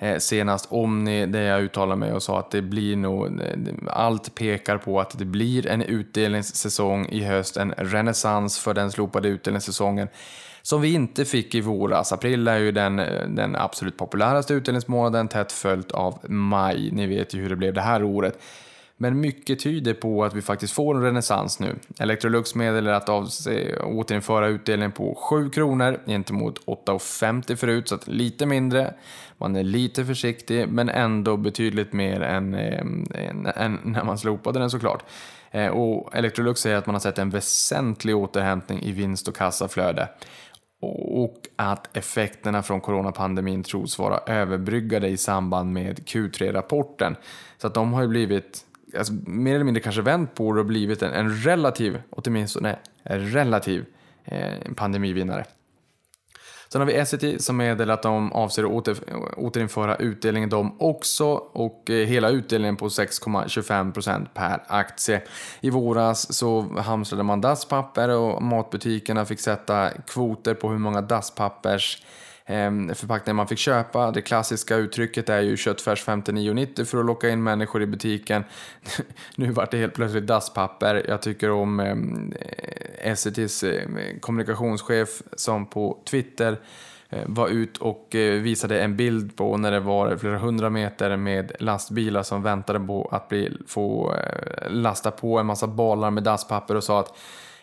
Eh, 0.01 0.17
senast 0.17 0.67
Omni 0.71 1.25
där 1.25 1.41
jag 1.41 1.61
uttalade 1.61 1.99
mig 1.99 2.13
och 2.13 2.23
sa 2.23 2.39
att 2.39 2.51
det 2.51 2.61
blir 2.61 2.95
nog, 2.95 3.41
allt 3.87 4.35
pekar 4.35 4.77
på 4.77 4.99
att 4.99 5.19
det 5.19 5.25
blir 5.25 5.67
en 5.67 5.81
utdelningssäsong 5.81 7.05
i 7.05 7.23
höst, 7.23 7.57
en 7.57 7.71
renässans 7.71 8.59
för 8.59 8.73
den 8.73 8.91
slopade 8.91 9.27
utdelningssäsongen 9.27 10.07
som 10.61 10.81
vi 10.81 10.93
inte 10.93 11.25
fick 11.25 11.55
i 11.55 11.61
våras. 11.61 12.13
April 12.13 12.47
är 12.47 12.57
ju 12.57 12.71
den, 12.71 12.95
den 13.35 13.55
absolut 13.55 13.97
populäraste 13.97 14.53
utdelningsmånaden 14.53 15.27
tätt 15.27 15.51
följt 15.51 15.91
av 15.91 16.19
maj. 16.29 16.91
Ni 16.91 17.07
vet 17.07 17.33
ju 17.33 17.41
hur 17.41 17.49
det 17.49 17.55
blev 17.55 17.73
det 17.73 17.81
här 17.81 18.03
året. 18.03 18.39
Men 19.01 19.19
mycket 19.19 19.59
tyder 19.59 19.93
på 19.93 20.23
att 20.23 20.33
vi 20.33 20.41
faktiskt 20.41 20.73
får 20.73 20.95
en 20.95 21.01
renässans 21.01 21.59
nu. 21.59 21.75
Electrolux 21.99 22.55
meddelar 22.55 22.93
att 22.93 23.09
avse 23.09 23.81
återinföra 23.81 24.47
utdelningen 24.47 24.91
på 24.91 25.15
7 25.15 25.49
kronor 25.49 25.99
gentemot 26.05 26.65
8,50 26.65 27.55
förut, 27.55 27.89
så 27.89 27.95
att 27.95 28.07
lite 28.07 28.45
mindre. 28.45 28.93
Man 29.37 29.55
är 29.55 29.63
lite 29.63 30.05
försiktig, 30.05 30.67
men 30.69 30.89
ändå 30.89 31.37
betydligt 31.37 31.93
mer 31.93 32.21
än, 32.21 32.53
eh, 32.53 32.79
än, 33.13 33.45
än 33.55 33.79
när 33.83 34.03
man 34.03 34.17
slopade 34.17 34.59
den 34.59 34.69
såklart. 34.69 35.03
Eh, 35.51 35.67
och 35.67 36.15
Electrolux 36.15 36.61
säger 36.61 36.77
att 36.77 36.85
man 36.85 36.95
har 36.95 36.99
sett 36.99 37.17
en 37.17 37.29
väsentlig 37.29 38.15
återhämtning 38.15 38.81
i 38.81 38.91
vinst 38.91 39.27
och 39.27 39.35
kassaflöde 39.35 40.09
och 40.81 41.47
att 41.55 41.97
effekterna 41.97 42.63
från 42.63 42.81
coronapandemin 42.81 43.63
tros 43.63 43.99
vara 43.99 44.17
överbryggade 44.17 45.07
i 45.07 45.17
samband 45.17 45.73
med 45.73 45.99
Q3-rapporten. 45.99 47.15
Så 47.57 47.67
att 47.67 47.73
de 47.73 47.93
har 47.93 48.01
ju 48.01 48.07
blivit, 48.07 48.65
alltså, 48.97 49.13
mer 49.13 49.55
eller 49.55 49.65
mindre 49.65 49.83
kanske 49.83 50.01
vänt 50.01 50.35
på 50.35 50.53
det 50.53 50.59
och 50.59 50.65
blivit 50.65 51.01
en, 51.01 51.11
en 51.11 51.35
relativ, 51.35 52.01
åtminstone 52.09 52.79
en 53.03 53.31
relativ 53.31 53.85
eh, 54.25 54.73
pandemivinnare. 54.75 55.45
Sen 56.71 56.81
har 56.81 56.85
vi 56.85 56.93
Essity 56.93 57.39
som 57.39 57.57
meddelar 57.57 57.93
att 57.93 58.03
de 58.03 58.31
avser 58.31 58.63
att 58.63 58.69
åter, 58.69 58.97
återinföra 59.37 59.95
utdelningen 59.95 60.49
de 60.49 60.81
också 60.81 61.25
och 61.53 61.89
eh, 61.89 62.07
hela 62.07 62.29
utdelningen 62.29 62.75
på 62.75 62.87
6,25% 62.87 64.27
per 64.33 64.63
aktie. 64.67 65.21
I 65.61 65.69
våras 65.69 66.33
så 66.33 66.61
hamstrade 66.61 67.23
man 67.23 67.41
dasspapper 67.41 68.09
och 68.09 68.43
matbutikerna 68.43 69.25
fick 69.25 69.39
sätta 69.39 69.89
kvoter 70.07 70.53
på 70.53 70.69
hur 70.69 70.77
många 70.77 71.01
dasspappers 71.01 72.03
Ehm, 72.51 72.95
förpackningar 72.95 73.33
man 73.33 73.47
fick 73.47 73.57
köpa. 73.57 74.11
Det 74.11 74.21
klassiska 74.21 74.75
uttrycket 74.75 75.29
är 75.29 75.41
ju 75.41 75.57
köttfärs 75.57 76.05
59,90 76.05 76.85
för 76.85 76.99
att 76.99 77.05
locka 77.05 77.29
in 77.29 77.43
människor 77.43 77.81
i 77.81 77.85
butiken. 77.85 78.43
nu 79.35 79.51
vart 79.51 79.71
det 79.71 79.77
helt 79.77 79.93
plötsligt 79.93 80.27
dasspapper. 80.27 81.05
Jag 81.07 81.21
tycker 81.21 81.51
om 81.51 81.79
ehm, 81.79 82.33
eh, 82.39 83.15
SCTs 83.15 83.63
eh, 83.63 83.87
kommunikationschef 84.19 85.21
som 85.33 85.65
på 85.65 85.97
Twitter 86.09 86.59
eh, 87.09 87.23
var 87.25 87.47
ut 87.47 87.77
och 87.77 88.15
eh, 88.15 88.41
visade 88.41 88.81
en 88.81 88.95
bild 88.97 89.35
på 89.35 89.57
när 89.57 89.71
det 89.71 89.79
var 89.79 90.17
flera 90.17 90.37
hundra 90.37 90.69
meter 90.69 91.17
med 91.17 91.51
lastbilar 91.59 92.23
som 92.23 92.43
väntade 92.43 92.79
på 92.79 93.09
att 93.11 93.29
bli, 93.29 93.57
få 93.67 94.15
lasta 94.69 95.11
på 95.11 95.39
en 95.39 95.45
massa 95.45 95.67
balar 95.67 96.11
med 96.11 96.23
dasspapper 96.23 96.75
och 96.75 96.83
sa 96.83 96.99
att 96.99 97.17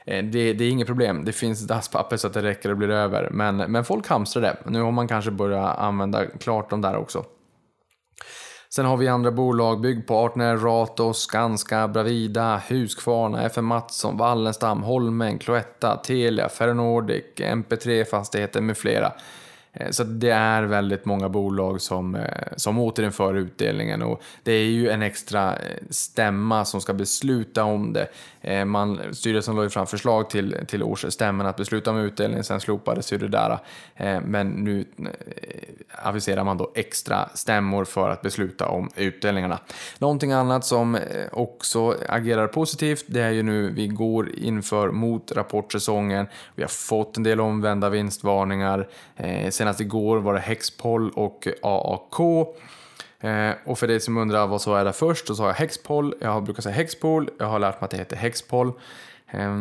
Eh, 0.06 0.24
det, 0.24 0.52
det, 0.52 0.64
är 0.64 0.70
inget 0.70 0.86
problem, 0.86 1.24
det 1.24 1.32
finns 1.32 1.66
dasspapper 1.66 2.16
så 2.16 2.26
att 2.26 2.32
det 2.32 2.42
räcker 2.42 2.70
och 2.70 2.76
blir 2.76 2.90
över. 2.90 3.28
Men, 3.30 3.56
men 3.56 3.84
folk 3.84 4.08
hamstrar 4.08 4.42
det. 4.42 4.56
Nu 4.66 4.80
har 4.80 4.92
man 4.92 5.08
kanske 5.08 5.30
börjat 5.30 5.78
använda 5.78 6.26
klart 6.26 6.70
de 6.70 6.80
där 6.80 6.96
också. 6.96 7.24
Sen 8.68 8.86
har 8.86 8.96
vi 8.96 9.08
andra 9.08 9.30
bolag, 9.30 9.80
Byggpartner, 9.80 10.56
Ratos, 10.56 11.18
Skanska, 11.18 11.88
Bravida, 11.88 12.62
Husqvarna, 12.68 13.42
FM 13.42 13.64
Mattsson, 13.64 14.16
Wallenstam, 14.16 14.82
Holmen, 14.82 15.38
Cloetta, 15.38 15.96
Telia, 15.96 16.48
Ferronordic, 16.48 17.24
MP3 17.36 18.04
Fastigheter 18.04 18.60
med 18.60 18.76
flera. 18.76 19.12
Eh, 19.72 19.90
så 19.90 20.04
det 20.04 20.30
är 20.30 20.62
väldigt 20.62 21.04
många 21.04 21.28
bolag 21.28 21.80
som, 21.80 22.14
eh, 22.14 22.48
som 22.56 22.78
återinför 22.78 23.34
utdelningen 23.34 24.02
och 24.02 24.22
det 24.42 24.52
är 24.52 24.66
ju 24.66 24.90
en 24.90 25.02
extra 25.02 25.58
stämma 25.90 26.64
som 26.64 26.80
ska 26.80 26.92
besluta 26.92 27.64
om 27.64 27.92
det. 27.92 28.08
Eh, 28.46 28.64
man, 28.64 29.14
styrelsen 29.14 29.56
lade 29.56 29.70
fram 29.70 29.86
förslag 29.86 30.30
till, 30.30 30.56
till 30.68 30.82
årsstämman 30.82 31.46
att 31.46 31.56
besluta 31.56 31.90
om 31.90 31.98
utdelning, 31.98 32.44
sen 32.44 32.60
slopades 32.60 33.12
ju 33.12 33.18
det 33.18 33.28
där. 33.28 33.58
Eh, 33.94 34.20
men 34.20 34.48
nu 34.48 34.84
eh, 34.98 36.08
aviserar 36.08 36.44
man 36.44 36.56
då 36.56 36.72
extra 36.74 37.28
stämmor 37.34 37.84
för 37.84 38.10
att 38.10 38.22
besluta 38.22 38.68
om 38.68 38.90
utdelningarna. 38.96 39.58
Någonting 39.98 40.32
annat 40.32 40.64
som 40.64 40.98
också 41.32 41.94
agerar 42.08 42.46
positivt, 42.46 43.04
det 43.06 43.20
är 43.20 43.30
ju 43.30 43.42
nu 43.42 43.70
vi 43.70 43.88
går 43.88 44.38
inför 44.38 44.90
mot 44.90 45.32
rapportsäsongen. 45.32 46.26
Vi 46.54 46.62
har 46.62 46.68
fått 46.68 47.16
en 47.16 47.22
del 47.22 47.40
omvända 47.40 47.88
vinstvarningar. 47.88 48.88
Senast 49.50 49.80
igår 49.80 50.18
var 50.18 50.34
det 50.34 50.40
Hexpol 50.40 51.10
och 51.10 51.48
AAK. 51.62 52.46
Eh, 53.20 53.50
och 53.64 53.78
för 53.78 53.86
dig 53.86 54.00
som 54.00 54.16
undrar 54.16 54.46
vad 54.46 54.62
så 54.62 54.74
är 54.74 54.84
det 54.84 54.92
först, 54.92 55.26
så 55.26 55.34
sa 55.34 55.46
jag 55.46 55.54
Hexpol, 55.54 56.14
jag 56.20 56.44
brukar 56.44 56.62
säga 56.62 56.74
Hexpol, 56.74 57.30
jag 57.38 57.46
har 57.46 57.58
lärt 57.58 57.80
mig 57.80 57.84
att 57.84 57.90
det 57.90 57.96
heter 57.96 58.16
Hexpol. 58.16 58.72
Eh, 59.28 59.54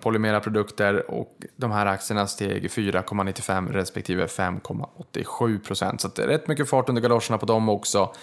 polymera 0.00 0.40
produkter 0.40 1.10
och 1.10 1.36
de 1.56 1.72
här 1.72 1.86
aktierna 1.86 2.26
steg 2.26 2.66
4,95 2.70 3.72
respektive 3.72 4.26
5,87 4.26 5.58
procent. 5.58 6.00
Så 6.00 6.08
det 6.08 6.22
är 6.22 6.26
rätt 6.26 6.48
mycket 6.48 6.68
fart 6.68 6.88
under 6.88 7.02
galoscherna 7.02 7.38
på 7.38 7.46
dem 7.46 7.68
också. 7.68 8.14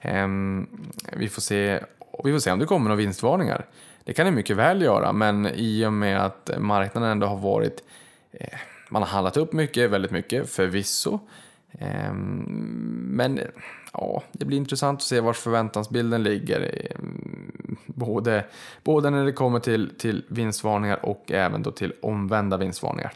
Eh, 0.00 0.28
vi, 1.16 1.28
får 1.28 1.40
se, 1.40 1.80
vi 2.24 2.32
får 2.32 2.38
se 2.38 2.50
om 2.50 2.58
det 2.58 2.66
kommer 2.66 2.84
några 2.84 2.96
vinstvarningar. 2.96 3.66
Det 4.04 4.12
kan 4.12 4.26
det 4.26 4.32
mycket 4.32 4.56
väl 4.56 4.82
göra, 4.82 5.12
men 5.12 5.46
i 5.54 5.86
och 5.86 5.92
med 5.92 6.24
att 6.24 6.50
marknaden 6.58 7.10
ändå 7.10 7.26
har 7.26 7.36
varit 7.36 7.82
eh, 8.32 8.58
man 8.90 9.02
har 9.02 9.08
handlat 9.08 9.36
upp 9.36 9.52
mycket, 9.52 9.90
väldigt 9.90 10.10
mycket, 10.10 10.50
förvisso. 10.50 11.18
Ehm, 11.78 12.44
men 13.16 13.40
ja, 13.92 14.22
det 14.32 14.44
blir 14.44 14.56
intressant 14.56 14.98
att 14.98 15.02
se 15.02 15.20
var 15.20 15.32
förväntansbilden 15.32 16.22
ligger. 16.22 16.90
Mm, 16.98 17.76
både, 17.86 18.44
både 18.84 19.10
när 19.10 19.24
det 19.24 19.32
kommer 19.32 19.60
till, 19.60 19.98
till 19.98 20.24
vinstvarningar 20.28 21.06
och 21.06 21.32
även 21.32 21.62
då 21.62 21.70
till 21.70 21.92
omvända 22.02 22.56
vinstvarningar. 22.56 23.12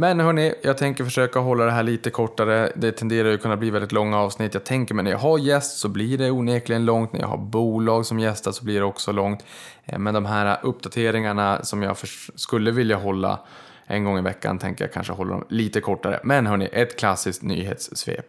Men 0.00 0.20
hörni, 0.20 0.54
jag 0.62 0.78
tänker 0.78 1.04
försöka 1.04 1.38
hålla 1.38 1.64
det 1.64 1.70
här 1.70 1.82
lite 1.82 2.10
kortare. 2.10 2.72
Det 2.76 2.92
tenderar 2.92 3.30
ju 3.30 3.38
kunna 3.38 3.56
bli 3.56 3.70
väldigt 3.70 3.92
långa 3.92 4.18
avsnitt. 4.18 4.54
Jag 4.54 4.64
tänker 4.64 4.94
mig 4.94 5.04
när 5.04 5.10
jag 5.10 5.18
har 5.18 5.38
gäst 5.38 5.78
så 5.78 5.88
blir 5.88 6.18
det 6.18 6.30
onekligen 6.30 6.84
långt. 6.84 7.12
När 7.12 7.20
jag 7.20 7.28
har 7.28 7.38
bolag 7.38 8.06
som 8.06 8.18
gästar 8.18 8.52
så 8.52 8.64
blir 8.64 8.78
det 8.78 8.84
också 8.84 9.12
långt. 9.12 9.44
Eh, 9.84 9.98
men 9.98 10.14
de 10.14 10.26
här 10.26 10.58
uppdateringarna 10.62 11.62
som 11.62 11.82
jag 11.82 11.96
skulle 12.34 12.70
vilja 12.70 12.96
hålla 12.96 13.40
en 13.86 14.04
gång 14.04 14.18
i 14.18 14.22
veckan 14.22 14.58
tänker 14.58 14.84
jag 14.84 14.92
kanske 14.92 15.12
hålla 15.12 15.30
dem 15.30 15.44
lite 15.48 15.80
kortare. 15.80 16.20
Men 16.24 16.46
hörni, 16.46 16.68
ett 16.72 16.98
klassiskt 16.98 17.42
nyhetssvep. 17.42 18.26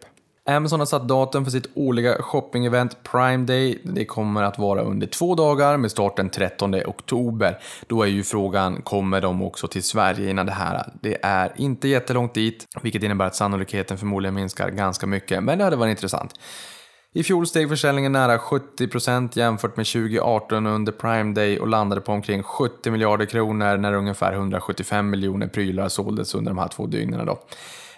Amazon 0.48 0.80
har 0.80 0.86
satt 0.86 1.08
datum 1.08 1.44
för 1.44 1.50
sitt 1.50 1.70
årliga 1.74 2.14
shopping-event 2.18 2.96
Prime 3.02 3.46
Day. 3.46 3.82
Det 3.84 4.04
kommer 4.04 4.42
att 4.42 4.58
vara 4.58 4.82
under 4.82 5.06
två 5.06 5.34
dagar 5.34 5.76
med 5.76 5.90
start 5.90 6.16
den 6.16 6.30
13 6.30 6.74
oktober. 6.74 7.58
Då 7.86 8.02
är 8.02 8.06
ju 8.06 8.22
frågan, 8.22 8.82
kommer 8.82 9.20
de 9.20 9.42
också 9.42 9.68
till 9.68 9.82
Sverige 9.82 10.30
innan 10.30 10.46
det 10.46 10.52
här? 10.52 10.92
Det 11.02 11.18
är 11.22 11.52
inte 11.56 11.88
jättelångt 11.88 12.34
dit, 12.34 12.66
vilket 12.82 13.02
innebär 13.02 13.26
att 13.26 13.34
sannolikheten 13.34 13.98
förmodligen 13.98 14.34
minskar 14.34 14.70
ganska 14.70 15.06
mycket, 15.06 15.42
men 15.42 15.58
det 15.58 15.64
hade 15.64 15.76
varit 15.76 15.90
intressant. 15.90 16.34
I 17.14 17.22
fjol 17.22 17.46
steg 17.46 17.68
försäljningen 17.68 18.12
nära 18.12 18.38
70% 18.38 19.38
jämfört 19.38 19.76
med 19.76 19.86
2018 19.86 20.66
under 20.66 20.92
Prime 20.92 21.34
Day 21.34 21.58
och 21.58 21.68
landade 21.68 22.00
på 22.00 22.12
omkring 22.12 22.42
70 22.42 22.90
miljarder 22.90 23.26
kronor 23.26 23.76
när 23.76 23.92
ungefär 23.92 24.32
175 24.32 25.10
miljoner 25.10 25.46
prylar 25.46 25.88
såldes 25.88 26.34
under 26.34 26.50
de 26.50 26.58
här 26.58 26.68
två 26.68 26.86
dygnen. 26.86 27.26
Då. 27.26 27.38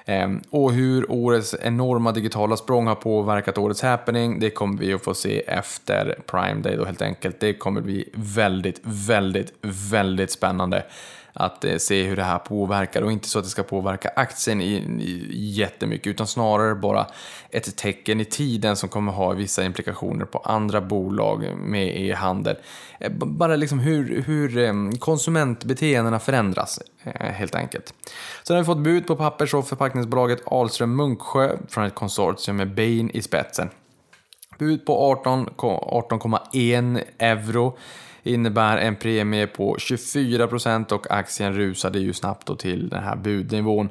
Ehm, 0.06 0.42
och 0.50 0.72
hur 0.72 1.10
årets 1.10 1.54
enorma 1.62 2.12
digitala 2.12 2.56
språng 2.56 2.86
har 2.86 2.94
påverkat 2.94 3.58
årets 3.58 3.82
happening, 3.82 4.40
det 4.40 4.50
kommer 4.50 4.78
vi 4.78 4.94
att 4.94 5.04
få 5.04 5.14
se 5.14 5.40
efter 5.40 6.18
Prime 6.26 6.60
Day 6.62 6.76
då 6.76 6.84
helt 6.84 7.02
enkelt. 7.02 7.40
Det 7.40 7.54
kommer 7.54 7.80
bli 7.80 8.08
väldigt, 8.14 8.80
väldigt, 8.82 9.52
väldigt 9.90 10.30
spännande 10.30 10.84
att 11.34 11.64
eh, 11.64 11.76
se 11.76 12.02
hur 12.02 12.16
det 12.16 12.22
här 12.22 12.38
påverkar 12.38 13.02
och 13.02 13.12
inte 13.12 13.28
så 13.28 13.38
att 13.38 13.44
det 13.44 13.50
ska 13.50 13.62
påverka 13.62 14.10
aktien 14.16 14.60
i, 14.60 14.74
i, 15.00 15.50
jättemycket 15.50 16.06
utan 16.06 16.26
snarare 16.26 16.74
bara 16.74 17.06
ett 17.50 17.76
tecken 17.76 18.20
i 18.20 18.24
tiden 18.24 18.76
som 18.76 18.88
kommer 18.88 19.12
ha 19.12 19.32
vissa 19.32 19.64
implikationer 19.64 20.24
på 20.24 20.38
andra 20.38 20.80
bolag 20.80 21.56
med 21.56 22.00
e-handel. 22.00 22.56
Eh, 23.00 23.12
bara 23.12 23.56
liksom 23.56 23.78
hur, 23.78 24.22
hur 24.22 24.58
eh, 24.58 24.72
konsumentbeteendena 24.98 26.18
förändras 26.18 26.80
helt 27.14 27.54
enkelt. 27.54 27.94
Sen 28.42 28.56
har 28.56 28.62
vi 28.62 28.66
fått 28.66 28.78
bud 28.78 29.06
på 29.06 29.16
pappers 29.16 29.54
och 29.54 29.68
förpackningsbolaget 29.68 30.42
Ahlström 30.46 30.96
Munksjö 30.96 31.56
från 31.68 31.84
ett 31.84 31.94
konsortium 31.94 32.56
med 32.56 32.74
Bain 32.74 33.10
i 33.10 33.22
spetsen. 33.22 33.70
Bud 34.58 34.86
på 34.86 35.20
18,1 35.24 35.58
18, 35.88 36.98
euro 37.18 37.78
innebär 38.24 38.76
en 38.76 38.96
premie 38.96 39.46
på 39.46 39.76
24% 39.76 40.92
och 40.92 41.10
aktien 41.10 41.54
rusade 41.54 41.98
ju 41.98 42.12
snabbt 42.12 42.46
då 42.46 42.56
till 42.56 42.88
den 42.88 43.02
här 43.02 43.16
budnivån. 43.16 43.88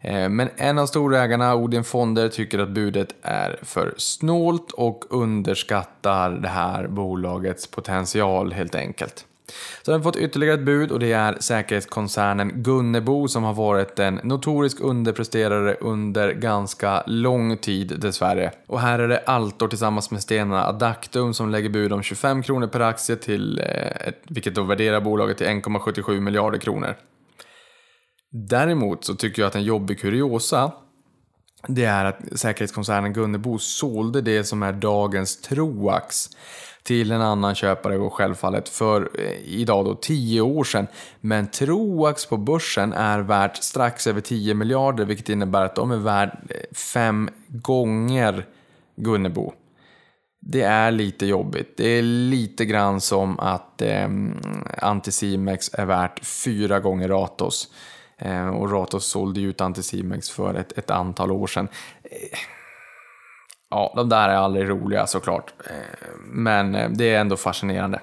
Eh, 0.00 0.28
men 0.28 0.48
en 0.56 0.78
av 0.78 0.86
storägarna, 0.86 1.54
Odin 1.54 1.84
Fonder, 1.84 2.28
tycker 2.28 2.58
att 2.58 2.68
budet 2.70 3.14
är 3.22 3.58
för 3.62 3.94
snålt 3.96 4.72
och 4.72 5.04
underskattar 5.10 6.30
det 6.30 6.48
här 6.48 6.88
bolagets 6.88 7.66
potential 7.66 8.52
helt 8.52 8.74
enkelt. 8.74 9.26
Så 9.82 9.92
har 9.92 9.98
vi 9.98 10.02
fått 10.02 10.16
ytterligare 10.16 10.54
ett 10.54 10.64
bud 10.64 10.92
och 10.92 10.98
det 10.98 11.12
är 11.12 11.36
säkerhetskoncernen 11.40 12.62
Gunnebo 12.62 13.28
som 13.28 13.42
har 13.42 13.54
varit 13.54 13.98
en 13.98 14.14
notorisk 14.14 14.80
underpresterare 14.80 15.74
under 15.74 16.32
ganska 16.32 17.02
lång 17.06 17.56
tid 17.56 18.00
dessvärre. 18.00 18.52
Och 18.66 18.80
här 18.80 18.98
är 18.98 19.08
det 19.08 19.18
Altor 19.18 19.68
tillsammans 19.68 20.10
med 20.10 20.22
Stena 20.22 20.66
Adactum 20.66 21.34
som 21.34 21.50
lägger 21.50 21.68
bud 21.68 21.92
om 21.92 22.02
25 22.02 22.42
kronor 22.42 22.66
per 22.66 22.80
aktie 22.80 23.16
till, 23.16 23.58
eh, 23.58 24.12
vilket 24.28 24.54
då 24.54 24.62
värderar 24.62 25.00
bolaget 25.00 25.38
till 25.38 25.46
1,77 25.46 26.20
miljarder 26.20 26.58
kronor. 26.58 26.96
Däremot 28.30 29.04
så 29.04 29.14
tycker 29.14 29.42
jag 29.42 29.46
att 29.46 29.54
en 29.54 29.64
jobbig 29.64 30.00
kuriosa 30.00 30.72
det 31.68 31.84
är 31.84 32.04
att 32.04 32.18
säkerhetskoncernen 32.32 33.12
Gunnebo 33.12 33.58
sålde 33.58 34.20
det 34.20 34.44
som 34.44 34.62
är 34.62 34.72
dagens 34.72 35.40
Troax 35.40 36.28
till 36.82 37.12
en 37.12 37.20
annan 37.20 37.54
köpare 37.54 37.98
och 37.98 38.12
självfallet 38.12 38.68
för 38.68 39.10
eh, 39.18 39.32
idag 39.44 39.84
då 39.84 39.94
10 39.94 40.40
år 40.40 40.64
sedan. 40.64 40.86
Men 41.20 41.46
Troax 41.46 42.26
på 42.26 42.36
börsen 42.36 42.92
är 42.92 43.18
värt 43.18 43.56
strax 43.56 44.06
över 44.06 44.20
10 44.20 44.54
miljarder 44.54 45.04
vilket 45.04 45.28
innebär 45.28 45.64
att 45.64 45.74
de 45.74 45.90
är 45.90 45.96
värd 45.96 46.38
eh, 46.48 46.76
fem 46.76 47.30
gånger 47.48 48.46
Gunnebo. 48.96 49.52
Det 50.40 50.62
är 50.62 50.90
lite 50.90 51.26
jobbigt. 51.26 51.74
Det 51.76 51.88
är 51.88 52.02
lite 52.02 52.64
grann 52.64 53.00
som 53.00 53.40
att 53.40 53.82
eh, 53.82 54.08
Anticimex 54.78 55.70
är 55.72 55.86
värt 55.86 56.26
fyra 56.26 56.80
gånger 56.80 57.08
Ratos. 57.08 57.68
Eh, 58.24 58.48
och 58.48 58.72
Ratos 58.72 59.06
sålde 59.06 59.40
ju 59.40 59.50
ut 59.50 59.60
Anticimex 59.60 60.30
för 60.30 60.54
ett, 60.54 60.78
ett 60.78 60.90
antal 60.90 61.30
år 61.30 61.46
sedan. 61.46 61.68
Eh, 62.04 62.38
Ja, 63.72 63.92
de 63.96 64.08
där 64.08 64.28
är 64.28 64.34
aldrig 64.34 64.68
roliga 64.68 65.06
såklart. 65.06 65.52
Eh, 65.66 66.08
men 66.24 66.74
eh, 66.74 66.90
det 66.90 67.14
är 67.14 67.20
ändå 67.20 67.36
fascinerande. 67.36 68.00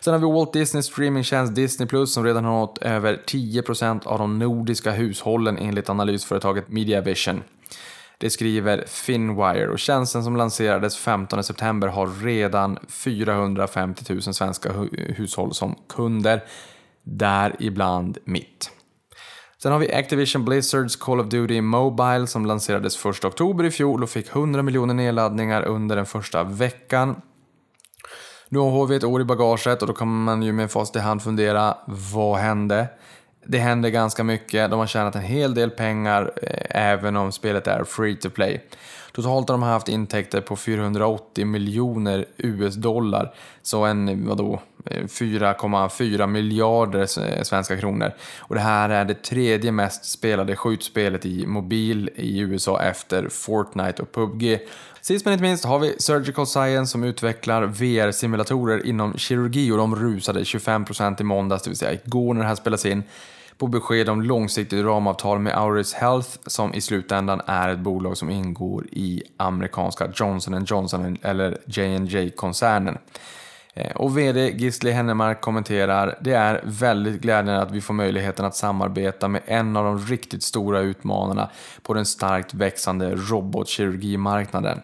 Sen 0.00 0.12
har 0.12 0.20
vi 0.20 0.26
Walt 0.26 0.52
Disney 0.52 0.82
streamingtjänst 0.82 1.54
Disney 1.54 1.88
Plus 1.88 2.14
som 2.14 2.24
redan 2.24 2.44
har 2.44 2.52
nått 2.52 2.78
över 2.78 3.22
10% 3.26 4.06
av 4.06 4.18
de 4.18 4.38
nordiska 4.38 4.90
hushållen 4.90 5.58
enligt 5.58 5.90
analysföretaget 5.90 6.68
Mediavision. 6.68 7.42
Det 8.18 8.30
skriver 8.30 8.84
Finwire 8.86 9.68
och 9.68 9.78
tjänsten 9.78 10.24
som 10.24 10.36
lanserades 10.36 10.96
15 10.96 11.44
september 11.44 11.88
har 11.88 12.24
redan 12.24 12.78
450 12.88 14.04
000 14.08 14.22
svenska 14.22 14.72
hushåll 14.92 15.54
som 15.54 15.76
kunder, 15.88 16.44
däribland 17.02 18.18
mitt. 18.24 18.70
Sen 19.62 19.72
har 19.72 19.78
vi 19.78 19.94
Activision 19.94 20.44
Blizzards 20.44 20.96
Call 20.96 21.20
of 21.20 21.26
Duty 21.26 21.60
Mobile 21.60 22.26
som 22.26 22.46
lanserades 22.46 23.06
1 23.06 23.24
oktober 23.24 23.64
i 23.64 23.70
fjol 23.70 24.02
och 24.02 24.10
fick 24.10 24.28
100 24.28 24.62
miljoner 24.62 24.94
nedladdningar 24.94 25.62
under 25.62 25.96
den 25.96 26.06
första 26.06 26.44
veckan. 26.44 27.22
Nu 28.48 28.58
har 28.58 28.86
vi 28.86 28.96
ett 28.96 29.04
år 29.04 29.20
i 29.20 29.24
bagaget 29.24 29.82
och 29.82 29.88
då 29.88 29.94
kan 29.94 30.24
man 30.24 30.42
ju 30.42 30.52
med 30.52 30.70
fast 30.70 30.96
i 30.96 30.98
hand 30.98 31.22
fundera, 31.22 31.76
vad 31.86 32.38
hände? 32.38 32.86
Det 33.46 33.58
hände 33.58 33.90
ganska 33.90 34.24
mycket, 34.24 34.70
de 34.70 34.78
har 34.78 34.86
tjänat 34.86 35.14
en 35.14 35.22
hel 35.22 35.54
del 35.54 35.70
pengar 35.70 36.32
eh, 36.42 36.82
även 36.82 37.16
om 37.16 37.32
spelet 37.32 37.66
är 37.66 37.84
free 37.84 38.16
to 38.16 38.30
play. 38.30 38.64
Totalt 39.12 39.48
har 39.48 39.54
de 39.54 39.62
haft 39.62 39.88
intäkter 39.88 40.40
på 40.40 40.56
480 40.56 41.46
miljoner 41.46 42.26
US-dollar, 42.36 43.34
så 43.62 43.84
en, 43.84 44.28
vadå, 44.28 44.60
eh, 44.86 45.04
4,4 45.04 46.26
miljarder 46.26 47.00
eh, 47.00 47.42
svenska 47.42 47.76
kronor. 47.76 48.12
Och 48.38 48.54
det 48.54 48.60
här 48.60 48.90
är 48.90 49.04
det 49.04 49.22
tredje 49.22 49.72
mest 49.72 50.04
spelade 50.04 50.56
skjutspelet 50.56 51.26
i 51.26 51.46
mobil 51.46 52.10
i 52.14 52.38
USA 52.38 52.82
efter 52.82 53.28
Fortnite 53.28 54.02
och 54.02 54.12
PubG. 54.12 54.58
Sist 55.00 55.24
men 55.24 55.32
inte 55.32 55.42
minst 55.42 55.64
har 55.64 55.78
vi 55.78 55.94
Surgical 55.98 56.46
Science 56.46 56.92
som 56.92 57.04
utvecklar 57.04 57.62
VR-simulatorer 57.62 58.86
inom 58.86 59.14
kirurgi 59.18 59.72
och 59.72 59.76
de 59.78 59.96
rusade 59.96 60.42
25% 60.42 61.20
i 61.20 61.24
måndags, 61.24 61.62
det 61.62 61.70
vill 61.70 61.78
säga 61.78 61.98
igår 62.04 62.34
när 62.34 62.40
det 62.40 62.48
här 62.48 62.54
spelas 62.54 62.86
in 62.86 63.02
på 63.62 63.68
besked 63.68 64.08
om 64.08 64.22
långsiktigt 64.22 64.84
ramavtal 64.84 65.38
med 65.38 65.58
Auris 65.58 65.94
Health 65.94 66.28
som 66.46 66.74
i 66.74 66.80
slutändan 66.80 67.40
är 67.46 67.68
ett 67.68 67.78
bolag 67.78 68.16
som 68.16 68.30
ingår 68.30 68.86
i 68.86 69.22
amerikanska 69.36 70.08
Johnson 70.14 70.64
Johnson 70.68 71.18
eller 71.22 71.58
J&J 71.66 72.30
koncernen 72.30 72.98
eh, 73.74 73.96
Och 73.96 74.18
VD 74.18 74.50
Gisli 74.50 74.90
Hennemark 74.90 75.40
kommenterar, 75.40 76.18
det 76.20 76.32
är 76.32 76.60
väldigt 76.64 77.20
glädjande 77.20 77.62
att 77.62 77.70
vi 77.70 77.80
får 77.80 77.94
möjligheten 77.94 78.44
att 78.44 78.56
samarbeta 78.56 79.28
med 79.28 79.42
en 79.46 79.76
av 79.76 79.84
de 79.84 79.98
riktigt 79.98 80.42
stora 80.42 80.80
utmanarna 80.80 81.50
på 81.82 81.94
den 81.94 82.06
starkt 82.06 82.54
växande 82.54 83.14
robotkirurgimarknaden. 83.14 84.82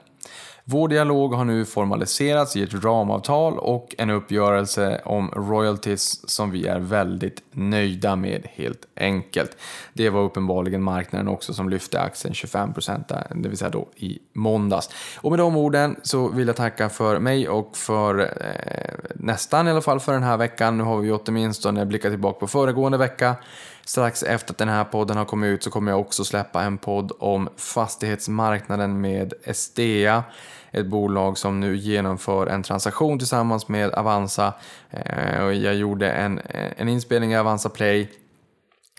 Vår 0.71 0.89
dialog 0.89 1.35
har 1.35 1.45
nu 1.45 1.65
formaliserats 1.65 2.57
i 2.57 2.63
ett 2.63 2.85
ramavtal 2.85 3.59
och 3.59 3.95
en 3.99 4.11
uppgörelse 4.11 5.01
om 5.05 5.31
royalties 5.31 6.31
som 6.31 6.51
vi 6.51 6.67
är 6.67 6.79
väldigt 6.79 7.43
nöjda 7.51 8.17
med 8.17 8.47
helt 8.53 8.87
enkelt. 8.97 9.57
Det 9.93 10.11
var 10.11 10.21
uppenbarligen 10.21 10.83
marknaden 10.83 11.29
också 11.29 11.55
som 11.55 11.69
lyfte 11.69 12.01
aktien 12.01 12.35
25% 12.35 13.13
eh, 13.13 13.37
det 13.37 13.49
vill 13.49 13.59
säga 13.59 13.71
då 13.71 13.89
i 13.97 14.19
måndags. 14.33 14.91
Och 15.17 15.31
med 15.31 15.39
de 15.39 15.57
orden 15.57 15.97
så 16.03 16.29
vill 16.29 16.47
jag 16.47 16.57
tacka 16.57 16.89
för 16.89 17.19
mig 17.19 17.49
och 17.49 17.77
för 17.77 18.21
eh, 18.21 18.95
nästan 19.15 19.69
i 19.69 19.71
alla 19.71 19.81
fall 19.81 20.01
för 20.01 20.13
den 20.13 20.23
här 20.23 20.37
veckan. 20.37 20.79
Nu 20.79 20.85
har 20.85 20.99
vi 20.99 21.13
åtminstone 21.13 21.87
blickat 21.87 22.13
tillbaka 22.13 22.41
på 22.41 22.47
föregående 22.47 22.99
vecka. 22.99 23.37
Strax 23.85 24.23
efter 24.23 24.53
att 24.53 24.59
den 24.59 24.69
här 24.69 24.85
podden 24.85 25.17
har 25.17 25.25
kommit 25.25 25.49
ut 25.49 25.63
så 25.63 25.71
kommer 25.71 25.93
jag 25.93 26.01
också 26.01 26.25
släppa 26.25 26.63
en 26.63 26.79
podd 26.79 27.13
om 27.19 27.49
fastighetsmarknaden 27.57 29.01
med 29.01 29.33
Estea 29.45 30.25
ett 30.71 30.87
bolag 30.87 31.39
som 31.39 31.61
nu 31.61 31.77
genomför 31.77 32.47
en 32.47 32.63
transaktion 32.63 33.19
tillsammans 33.19 33.69
med 33.69 33.91
Avanza. 33.91 34.53
Eh, 34.91 35.43
jag 35.43 35.75
gjorde 35.75 36.11
en, 36.11 36.39
eh, 36.39 36.73
en 36.77 36.89
inspelning 36.89 37.33
i 37.33 37.37
Avanza 37.37 37.69
Play 37.69 38.09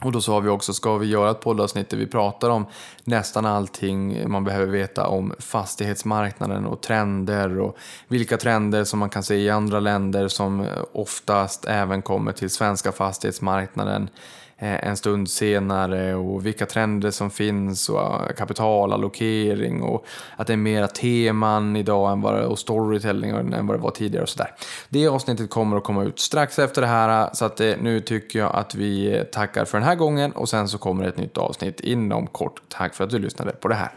och 0.02 0.12
då 0.12 0.22
sa 0.22 0.40
vi 0.40 0.50
också, 0.50 0.74
ska 0.74 0.98
vi 0.98 1.08
göra 1.08 1.32
ett 1.32 1.42
poddavsnitt 1.42 1.90
där 1.90 1.98
vi 1.98 2.08
pratar 2.08 2.50
om 2.50 2.66
nästan 3.04 3.46
allting 3.46 4.30
man 4.30 4.44
behöver 4.44 4.72
veta 4.72 5.08
om 5.08 5.34
fastighetsmarknaden 5.40 6.66
och 6.66 6.82
trender 6.82 7.60
och 7.60 7.78
vilka 8.08 8.38
trender 8.38 8.84
som 8.84 9.00
man 9.00 9.10
kan 9.10 9.24
se 9.24 9.36
i 9.36 9.50
andra 9.50 9.80
länder 9.80 10.28
som 10.28 10.68
oftast 10.92 11.66
även 11.66 12.02
kommer 12.02 12.32
till 12.32 12.50
svenska 12.50 12.92
fastighetsmarknaden. 12.92 14.10
En 14.60 14.98
stund 14.98 15.30
senare 15.30 16.16
och 16.16 16.46
vilka 16.46 16.66
trender 16.66 17.12
som 17.12 17.32
finns 17.32 17.90
och 17.90 18.38
kapitalallokering 18.38 19.82
och 19.82 20.06
att 20.36 20.48
det 20.48 20.54
är 20.54 20.58
mera 20.58 20.88
teman 20.88 21.76
idag 21.76 22.12
än 22.12 22.22
vad, 22.22 22.44
och 22.44 22.60
storytelling 22.60 23.30
än 23.30 23.68
vad 23.68 23.78
det 23.78 23.82
var 23.82 23.92
tidigare 23.92 24.24
och 24.24 24.30
sådär. 24.30 24.56
Det 24.90 25.08
avsnittet 25.08 25.50
kommer 25.50 25.78
att 25.78 25.84
komma 25.84 26.04
ut 26.04 26.20
strax 26.20 26.60
efter 26.60 26.82
det 26.82 26.88
här 26.88 27.30
så 27.34 27.46
att 27.46 27.60
nu 27.60 28.02
tycker 28.02 28.40
jag 28.40 28.56
att 28.56 28.76
vi 28.76 29.24
tackar 29.34 29.66
för 29.66 29.78
den 29.78 29.88
här 29.88 29.96
gången 29.96 30.32
och 30.32 30.50
sen 30.50 30.68
så 30.68 30.78
kommer 30.78 31.08
ett 31.08 31.18
nytt 31.18 31.38
avsnitt 31.38 31.80
inom 31.80 32.28
kort. 32.28 32.62
Tack 32.68 32.96
för 32.96 33.04
att 33.04 33.10
du 33.10 33.20
lyssnade 33.20 33.52
på 33.52 33.68
det 33.68 33.76
här. 33.76 33.92